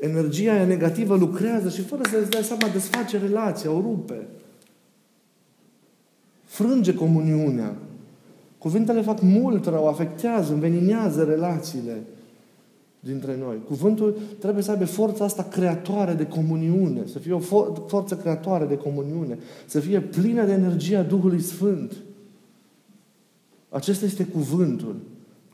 Energia 0.00 0.52
aia 0.52 0.64
negativă 0.64 1.16
lucrează 1.16 1.68
și 1.68 1.82
fără 1.82 2.02
să-ți 2.10 2.30
dai 2.30 2.42
seama 2.42 2.72
desface 2.72 3.18
relația, 3.18 3.70
o 3.70 3.80
rupe. 3.80 4.26
Frânge 6.48 6.94
comuniunea. 6.94 7.76
Cuvintele 8.58 9.02
fac 9.02 9.20
mult 9.20 9.66
rău, 9.66 9.88
afectează, 9.88 10.52
înveninează 10.52 11.22
relațiile 11.22 12.02
dintre 13.00 13.36
noi. 13.40 13.56
Cuvântul 13.66 14.16
trebuie 14.38 14.62
să 14.62 14.70
aibă 14.70 14.84
forța 14.84 15.24
asta 15.24 15.42
creatoare 15.42 16.12
de 16.12 16.26
comuniune, 16.26 17.02
să 17.06 17.18
fie 17.18 17.32
o 17.32 17.38
for- 17.38 17.82
forță 17.86 18.16
creatoare 18.16 18.64
de 18.64 18.76
comuniune, 18.76 19.38
să 19.66 19.80
fie 19.80 20.00
plină 20.00 20.44
de 20.44 20.52
energia 20.52 21.02
Duhului 21.02 21.40
Sfânt. 21.40 21.92
Acesta 23.68 24.04
este 24.04 24.24
cuvântul. 24.24 24.96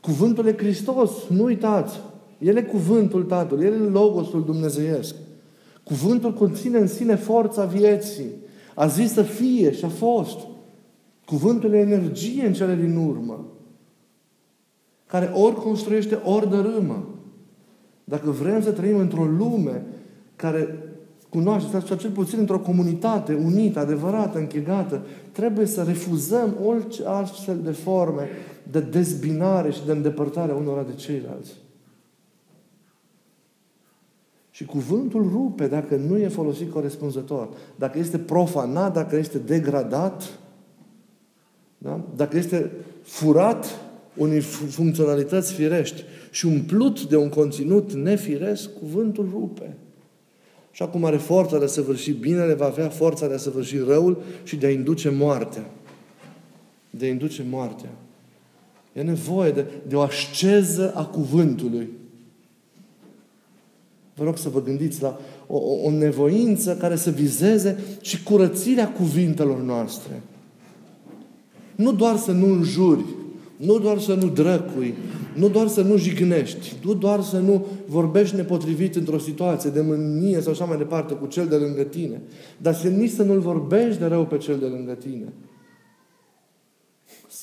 Cuvântul 0.01 0.47
e 0.47 0.57
Hristos, 0.57 1.11
nu 1.29 1.43
uitați. 1.43 1.99
El 2.37 2.55
e 2.55 2.61
cuvântul 2.61 3.23
Tatălui, 3.23 3.65
El 3.65 3.73
e 3.73 3.77
Logosul 3.77 4.43
Dumnezeiesc. 4.45 5.15
Cuvântul 5.83 6.33
conține 6.33 6.77
în 6.77 6.87
sine 6.87 7.15
forța 7.15 7.65
vieții. 7.65 8.29
A 8.75 8.87
zis 8.87 9.11
să 9.11 9.21
fie 9.21 9.71
și 9.71 9.85
a 9.85 9.89
fost. 9.89 10.37
Cuvântul 11.25 11.73
e 11.73 11.77
energie 11.77 12.45
în 12.45 12.53
cele 12.53 12.75
din 12.75 12.95
urmă, 12.95 13.45
care 15.05 15.31
ori 15.33 15.55
construiește, 15.55 16.15
ori 16.15 16.49
dărâmă. 16.49 17.07
Dacă 18.03 18.29
vrem 18.29 18.61
să 18.61 18.71
trăim 18.71 18.97
într-o 18.97 19.23
lume 19.23 19.85
care 20.35 20.79
cunoaște, 21.29 21.79
sau 21.79 21.97
cel 21.97 22.11
puțin 22.11 22.39
într-o 22.39 22.59
comunitate 22.59 23.33
unită, 23.33 23.79
adevărată, 23.79 24.37
închegată, 24.37 25.05
trebuie 25.31 25.65
să 25.65 25.83
refuzăm 25.83 26.55
orice 26.65 27.05
astfel 27.05 27.59
de 27.63 27.71
forme 27.71 28.27
de 28.71 28.79
dezbinare 28.79 29.71
și 29.71 29.85
de 29.85 29.91
îndepărtare 29.91 30.53
unora 30.53 30.83
de 30.83 30.93
ceilalți. 30.93 31.53
Și 34.49 34.65
cuvântul 34.65 35.29
rupe 35.31 35.67
dacă 35.67 35.95
nu 35.95 36.17
e 36.17 36.27
folosit 36.27 36.71
corespunzător. 36.71 37.49
Dacă 37.75 37.99
este 37.99 38.17
profanat, 38.17 38.93
dacă 38.93 39.15
este 39.15 39.37
degradat, 39.37 40.39
da? 41.85 42.01
dacă 42.15 42.37
este 42.37 42.71
furat 43.03 43.81
unei 44.15 44.39
funcționalități 44.39 45.53
firești 45.53 46.03
și 46.31 46.45
umplut 46.45 47.03
de 47.07 47.15
un 47.15 47.29
conținut 47.29 47.93
nefiresc, 47.93 48.69
cuvântul 48.79 49.29
rupe. 49.31 49.77
Și 50.71 50.81
acum 50.81 51.05
are 51.05 51.17
forța 51.17 51.57
de 51.57 51.63
a 51.63 51.67
săvârși 51.67 52.11
binele, 52.11 52.53
va 52.53 52.65
avea 52.65 52.89
forța 52.89 53.27
de 53.27 53.33
a 53.33 53.37
săvârși 53.37 53.77
răul 53.77 54.21
și 54.43 54.55
de 54.55 54.65
a 54.65 54.71
induce 54.71 55.09
moartea. 55.09 55.69
De 56.89 57.05
a 57.05 57.09
induce 57.09 57.45
moartea. 57.49 57.89
E 58.93 59.01
nevoie 59.01 59.51
de, 59.51 59.65
de 59.87 59.95
o 59.95 60.01
asceză 60.01 60.91
a 60.95 61.05
cuvântului. 61.05 61.89
Vă 64.15 64.23
rog 64.23 64.37
să 64.37 64.49
vă 64.49 64.61
gândiți 64.61 65.01
la 65.01 65.19
o, 65.47 65.57
o, 65.57 65.83
o 65.83 65.91
nevoință 65.91 66.75
care 66.75 66.95
să 66.95 67.09
vizeze 67.09 67.79
și 68.01 68.23
curățirea 68.23 68.91
cuvintelor 68.91 69.61
noastre. 69.61 70.21
Nu 71.75 71.93
doar 71.93 72.17
să 72.17 72.31
nu 72.31 72.45
înjuri, 72.45 73.03
nu 73.57 73.79
doar 73.79 73.99
să 73.99 74.13
nu 74.13 74.27
drăcui, 74.27 74.93
nu 75.35 75.49
doar 75.49 75.67
să 75.67 75.81
nu 75.81 75.97
jignești, 75.97 76.75
nu 76.83 76.93
doar 76.93 77.21
să 77.21 77.39
nu 77.39 77.65
vorbești 77.87 78.35
nepotrivit 78.35 78.95
într-o 78.95 79.17
situație 79.17 79.69
de 79.69 79.81
mânie 79.81 80.41
sau 80.41 80.51
așa 80.51 80.65
mai 80.65 80.77
departe 80.77 81.13
cu 81.13 81.25
cel 81.25 81.47
de 81.47 81.55
lângă 81.55 81.81
tine, 81.81 82.21
dar 82.57 82.73
să 82.73 82.87
nici 82.87 83.11
să 83.11 83.23
nu-l 83.23 83.39
vorbești 83.39 83.99
de 83.99 84.05
rău 84.05 84.25
pe 84.25 84.37
cel 84.37 84.57
de 84.57 84.65
lângă 84.65 84.91
tine. 84.91 85.33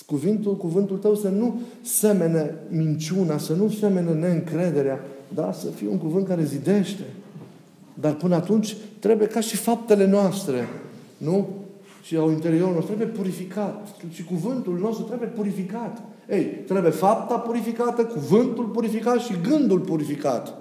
Cuvântul, 0.07 0.57
cuvântul 0.57 0.97
tău 0.97 1.14
să 1.14 1.29
nu 1.29 1.61
semene 1.83 2.55
minciuna, 2.68 3.38
să 3.38 3.53
nu 3.53 3.68
semene 3.68 4.12
neîncrederea, 4.12 5.05
dar 5.35 5.55
să 5.55 5.66
fie 5.66 5.88
un 5.88 5.99
cuvânt 5.99 6.27
care 6.27 6.45
zidește. 6.45 7.05
Dar 7.95 8.14
până 8.14 8.35
atunci 8.35 8.77
trebuie 8.99 9.29
ca 9.29 9.40
și 9.40 9.57
faptele 9.57 10.07
noastre, 10.07 10.68
nu? 11.16 11.49
Și 12.03 12.17
au 12.17 12.31
interiorul 12.31 12.75
nostru 12.75 12.95
trebuie 12.95 13.17
purificat. 13.17 13.88
Și 14.11 14.25
cuvântul 14.25 14.79
nostru 14.79 15.05
trebuie 15.05 15.29
purificat. 15.29 16.03
Ei, 16.29 16.45
trebuie 16.45 16.91
fapta 16.91 17.38
purificată, 17.38 18.05
cuvântul 18.05 18.65
purificat 18.65 19.21
și 19.21 19.41
gândul 19.49 19.81
purificat. 19.81 20.57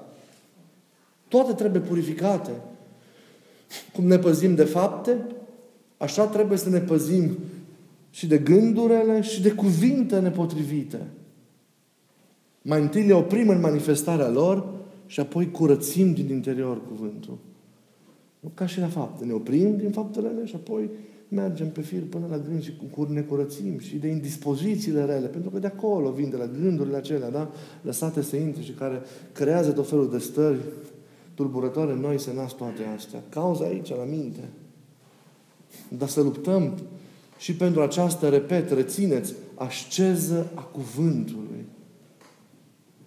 Toate 1.27 1.53
trebuie 1.53 1.81
purificate. 1.81 2.51
Cum 3.93 4.05
ne 4.07 4.17
păzim 4.17 4.55
de 4.55 4.63
fapte, 4.63 5.25
așa 5.97 6.25
trebuie 6.25 6.57
să 6.57 6.69
ne 6.69 6.79
păzim 6.79 7.37
și 8.09 8.27
de 8.27 8.37
gândurile 8.37 9.21
și 9.21 9.41
de 9.41 9.51
cuvinte 9.51 10.19
nepotrivite. 10.19 11.07
Mai 12.61 12.81
întâi 12.81 13.07
le 13.07 13.13
oprim 13.13 13.49
în 13.49 13.59
manifestarea 13.59 14.29
lor 14.29 14.67
și 15.05 15.19
apoi 15.19 15.51
curățim 15.51 16.13
din 16.13 16.29
interior 16.29 16.81
cuvântul. 16.87 17.37
Nu 18.39 18.51
ca 18.53 18.65
și 18.65 18.79
la 18.79 18.87
fapte. 18.87 19.25
Ne 19.25 19.33
oprim 19.33 19.77
din 19.77 19.91
faptele 19.91 20.29
și 20.43 20.55
apoi 20.55 20.89
mergem 21.33 21.69
pe 21.69 21.81
fir 21.81 22.03
până 22.09 22.25
la 22.29 22.37
gând 22.37 22.63
și 22.63 22.73
ne 23.07 23.21
curățim 23.21 23.79
și 23.79 23.95
de 23.95 24.07
indispozițiile 24.07 25.05
rele, 25.05 25.27
pentru 25.27 25.49
că 25.49 25.59
de 25.59 25.67
acolo 25.67 26.11
vin, 26.11 26.29
de 26.29 26.35
la 26.35 26.45
gândurile 26.61 26.95
acelea, 26.97 27.29
da? 27.29 27.51
lăsate 27.81 28.21
să 28.21 28.35
intre 28.35 28.61
și 28.61 28.71
care 28.71 29.01
creează 29.31 29.71
tot 29.71 29.89
felul 29.89 30.09
de 30.09 30.17
stări 30.17 30.57
tulburătoare 31.33 31.91
în 31.91 31.99
noi 31.99 32.19
se 32.19 32.33
nasc 32.33 32.55
toate 32.55 32.83
astea. 32.95 33.23
Cauza 33.29 33.65
aici, 33.65 33.89
la 33.89 34.03
minte. 34.03 34.39
Dar 35.87 36.07
să 36.07 36.21
luptăm 36.21 36.77
și 37.37 37.55
pentru 37.55 37.81
această, 37.81 38.29
repet, 38.29 38.71
rețineți, 38.71 39.33
asceză 39.55 40.51
a 40.53 40.61
cuvântului. 40.61 41.65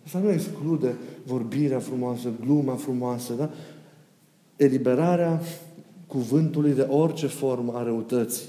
Asta 0.04 0.18
nu 0.18 0.30
exclude 0.30 0.94
vorbirea 1.26 1.78
frumoasă, 1.78 2.32
gluma 2.40 2.74
frumoasă, 2.74 3.32
da? 3.32 3.50
Eliberarea 4.56 5.40
cuvântului 6.14 6.72
de 6.72 6.80
orice 6.80 7.26
formă 7.26 7.72
a 7.72 7.82
răutății, 7.82 8.48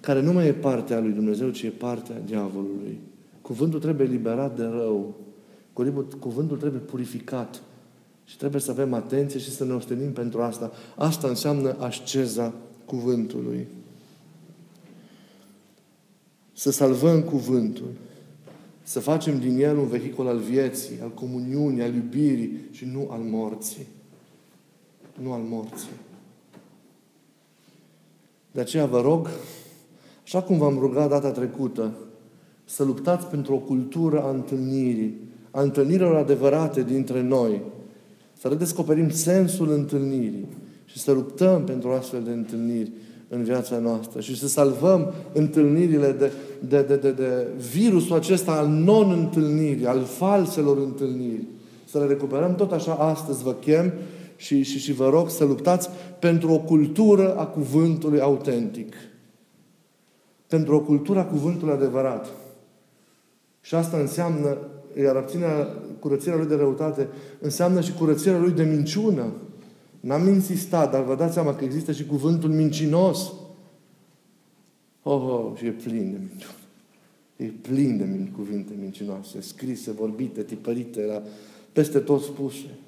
care 0.00 0.20
nu 0.20 0.32
mai 0.32 0.46
e 0.46 0.52
partea 0.52 1.00
lui 1.00 1.12
Dumnezeu, 1.12 1.50
ci 1.50 1.62
e 1.62 1.68
partea 1.68 2.16
diavolului. 2.26 2.98
Cuvântul 3.42 3.80
trebuie 3.80 4.06
eliberat 4.06 4.56
de 4.56 4.62
rău. 4.62 5.14
Cuvântul 6.18 6.56
trebuie 6.56 6.80
purificat. 6.80 7.62
Și 8.24 8.36
trebuie 8.36 8.60
să 8.60 8.70
avem 8.70 8.92
atenție 8.92 9.40
și 9.40 9.50
să 9.50 9.64
ne 9.64 9.72
ostenim 9.72 10.12
pentru 10.12 10.42
asta. 10.42 10.72
Asta 10.96 11.28
înseamnă 11.28 11.76
asceza 11.78 12.54
cuvântului. 12.84 13.66
Să 16.52 16.70
salvăm 16.70 17.22
cuvântul. 17.22 17.90
Să 18.82 19.00
facem 19.00 19.38
din 19.38 19.58
el 19.58 19.76
un 19.76 19.86
vehicul 19.88 20.28
al 20.28 20.38
vieții, 20.38 21.00
al 21.02 21.10
comuniunii, 21.10 21.82
al 21.82 21.94
iubirii 21.94 22.58
și 22.70 22.84
nu 22.84 23.08
al 23.10 23.20
morții. 23.20 23.86
Nu 25.22 25.32
al 25.32 25.40
morții. 25.48 25.88
De 28.50 28.60
aceea 28.60 28.86
vă 28.86 29.00
rog, 29.00 29.28
așa 30.24 30.42
cum 30.42 30.58
v-am 30.58 30.78
rugat 30.78 31.08
data 31.08 31.30
trecută, 31.30 31.92
să 32.64 32.84
luptați 32.84 33.26
pentru 33.26 33.54
o 33.54 33.58
cultură 33.58 34.22
a 34.22 34.30
întâlnirii, 34.30 35.18
a 35.50 35.60
întâlnirilor 35.62 36.14
adevărate 36.14 36.82
dintre 36.82 37.22
noi, 37.22 37.62
să 38.38 38.48
redescoperim 38.48 39.10
sensul 39.10 39.72
întâlnirii 39.72 40.46
și 40.84 40.98
să 40.98 41.12
luptăm 41.12 41.64
pentru 41.64 41.90
astfel 41.90 42.22
de 42.22 42.30
întâlniri 42.30 42.92
în 43.28 43.42
viața 43.42 43.78
noastră 43.78 44.20
și 44.20 44.38
să 44.38 44.48
salvăm 44.48 45.12
întâlnirile 45.32 46.12
de, 46.12 46.32
de, 46.68 46.82
de, 46.82 46.96
de, 46.96 47.10
de 47.10 47.46
virusul 47.70 48.16
acesta 48.16 48.52
al 48.52 48.66
non-întâlnirii, 48.66 49.86
al 49.86 50.02
falselor 50.02 50.78
întâlniri. 50.78 51.44
Să 51.84 51.98
le 51.98 52.06
recuperăm 52.06 52.54
tot 52.54 52.72
așa 52.72 52.92
astăzi, 52.92 53.42
vă 53.42 53.52
chem 53.52 53.92
și, 54.36 54.62
și, 54.62 54.78
și 54.78 54.92
vă 54.92 55.08
rog 55.08 55.30
să 55.30 55.44
luptați 55.44 55.88
pentru 56.20 56.50
o 56.50 56.58
cultură 56.58 57.36
a 57.36 57.46
cuvântului 57.46 58.20
autentic. 58.20 58.94
Pentru 60.46 60.74
o 60.74 60.80
cultură 60.80 61.18
a 61.18 61.24
cuvântului 61.24 61.74
adevărat. 61.74 62.26
Și 63.60 63.74
asta 63.74 63.96
înseamnă, 63.96 64.58
iar 65.00 65.16
abținerea, 65.16 65.64
curățirea 65.98 66.36
lui 66.36 66.46
de 66.46 66.54
răutate, 66.54 67.08
înseamnă 67.40 67.80
și 67.80 67.92
curățirea 67.92 68.38
lui 68.38 68.52
de 68.52 68.62
minciună. 68.64 69.32
N-am 70.00 70.28
insistat, 70.28 70.90
dar 70.90 71.04
vă 71.04 71.14
dați 71.14 71.32
seama 71.32 71.54
că 71.54 71.64
există 71.64 71.92
și 71.92 72.06
cuvântul 72.06 72.50
mincinos. 72.50 73.32
Oh, 75.02 75.22
oh, 75.22 75.52
și 75.56 75.66
e 75.66 75.70
plin 75.70 76.10
de 76.10 76.18
minciună. 76.18 76.54
E 77.36 77.44
plin 77.44 77.96
de 77.96 78.30
cuvinte 78.36 78.72
mincinoase, 78.80 79.40
scrise, 79.40 79.90
vorbite, 79.90 80.42
tipărite, 80.42 81.02
la, 81.02 81.22
peste 81.72 81.98
tot 81.98 82.22
spuse. 82.22 82.78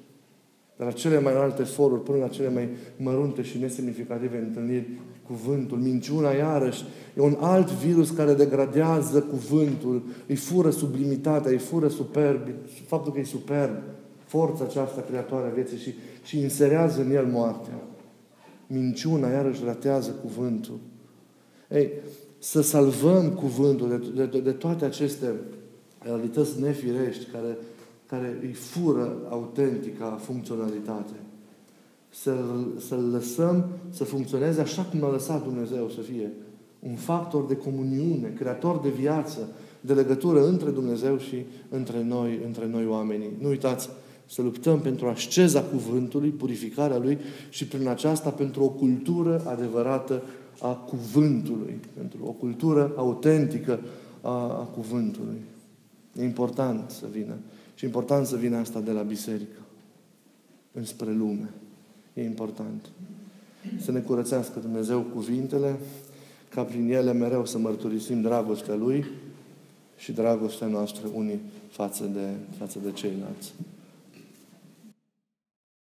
De 0.79 0.85
la 0.85 0.91
cele 0.91 1.19
mai 1.19 1.33
înalte 1.33 1.63
foruri 1.63 2.03
până 2.03 2.17
la 2.17 2.27
cele 2.27 2.49
mai 2.49 2.69
mărunte 2.97 3.41
și 3.41 3.57
nesemnificative 3.57 4.37
întâlniri, 4.37 4.89
cuvântul, 5.27 5.77
minciuna 5.77 6.31
iarăși, 6.31 6.83
e 7.17 7.21
un 7.21 7.37
alt 7.39 7.71
virus 7.71 8.09
care 8.09 8.33
degradează 8.33 9.21
cuvântul, 9.21 10.03
îi 10.27 10.35
fură 10.35 10.69
sublimitatea, 10.69 11.51
îi 11.51 11.57
fură 11.57 11.87
superb, 11.87 12.41
faptul 12.85 13.13
că 13.13 13.19
e 13.19 13.23
superb, 13.23 13.71
forța 14.25 14.63
aceasta 14.63 15.01
creatoare 15.01 15.47
a 15.47 15.53
vieții 15.53 15.77
și, 15.77 15.93
și 16.23 16.39
inserează 16.39 17.01
în 17.01 17.11
el 17.11 17.25
moartea. 17.25 17.81
Minciuna 18.67 19.29
iarăși 19.29 19.63
ratează 19.65 20.09
cuvântul. 20.09 20.79
Ei, 21.69 21.91
să 22.37 22.61
salvăm 22.61 23.29
cuvântul 23.29 24.11
de, 24.15 24.25
de, 24.25 24.39
de 24.39 24.51
toate 24.51 24.85
aceste 24.85 25.33
realități 25.99 26.61
nefirești 26.61 27.25
care, 27.31 27.57
care 28.09 28.37
îi 28.41 28.53
fură 28.53 29.17
autentica 29.29 30.19
funcționalitate. 30.21 31.13
Să-l, 32.09 32.73
să-l 32.79 33.09
lăsăm 33.11 33.65
să 33.89 34.03
funcționeze 34.03 34.61
așa 34.61 34.81
cum 34.81 35.03
a 35.03 35.11
lăsat 35.11 35.43
Dumnezeu 35.43 35.89
să 35.89 36.01
fie. 36.01 36.31
Un 36.79 36.95
factor 36.95 37.45
de 37.45 37.55
comuniune, 37.55 38.33
creator 38.35 38.79
de 38.79 38.89
viață, 38.89 39.49
de 39.81 39.93
legătură 39.93 40.47
între 40.47 40.69
Dumnezeu 40.69 41.17
și 41.17 41.45
între 41.69 42.03
noi, 42.03 42.39
între 42.45 42.67
noi 42.67 42.85
oamenii. 42.85 43.29
Nu 43.39 43.47
uitați, 43.47 43.89
să 44.25 44.41
luptăm 44.41 44.79
pentru 44.79 45.07
asceza 45.07 45.61
cuvântului, 45.61 46.29
purificarea 46.29 46.97
lui 46.97 47.17
și 47.49 47.67
prin 47.67 47.87
aceasta 47.87 48.29
pentru 48.29 48.63
o 48.63 48.69
cultură 48.69 49.43
adevărată 49.45 50.23
a 50.59 50.73
cuvântului, 50.73 51.79
pentru 51.97 52.17
o 52.25 52.31
cultură 52.31 52.93
autentică 52.95 53.79
a, 54.21 54.31
a 54.31 54.67
cuvântului. 54.73 55.41
E 56.19 56.23
important 56.23 56.89
să 56.89 57.05
vină. 57.11 57.37
Și 57.79 57.85
e 57.85 57.87
important 57.87 58.25
să 58.25 58.35
vină 58.35 58.57
asta 58.57 58.79
de 58.79 58.91
la 58.91 59.01
biserică 59.01 59.59
înspre 60.71 61.11
lume. 61.11 61.49
E 62.13 62.23
important. 62.23 62.89
Să 63.81 63.91
ne 63.91 63.99
curățească 63.99 64.59
Dumnezeu 64.59 65.01
cuvintele, 65.01 65.79
ca 66.49 66.63
prin 66.63 66.91
ele 66.91 67.13
mereu 67.13 67.45
să 67.45 67.57
mărturisim 67.57 68.21
dragostea 68.21 68.75
Lui 68.75 69.05
și 69.97 70.11
dragostea 70.11 70.67
noastră 70.67 71.07
unii 71.13 71.39
față 71.69 72.03
de, 72.03 72.27
față 72.57 72.79
de 72.83 72.91
ceilalți. 72.91 73.53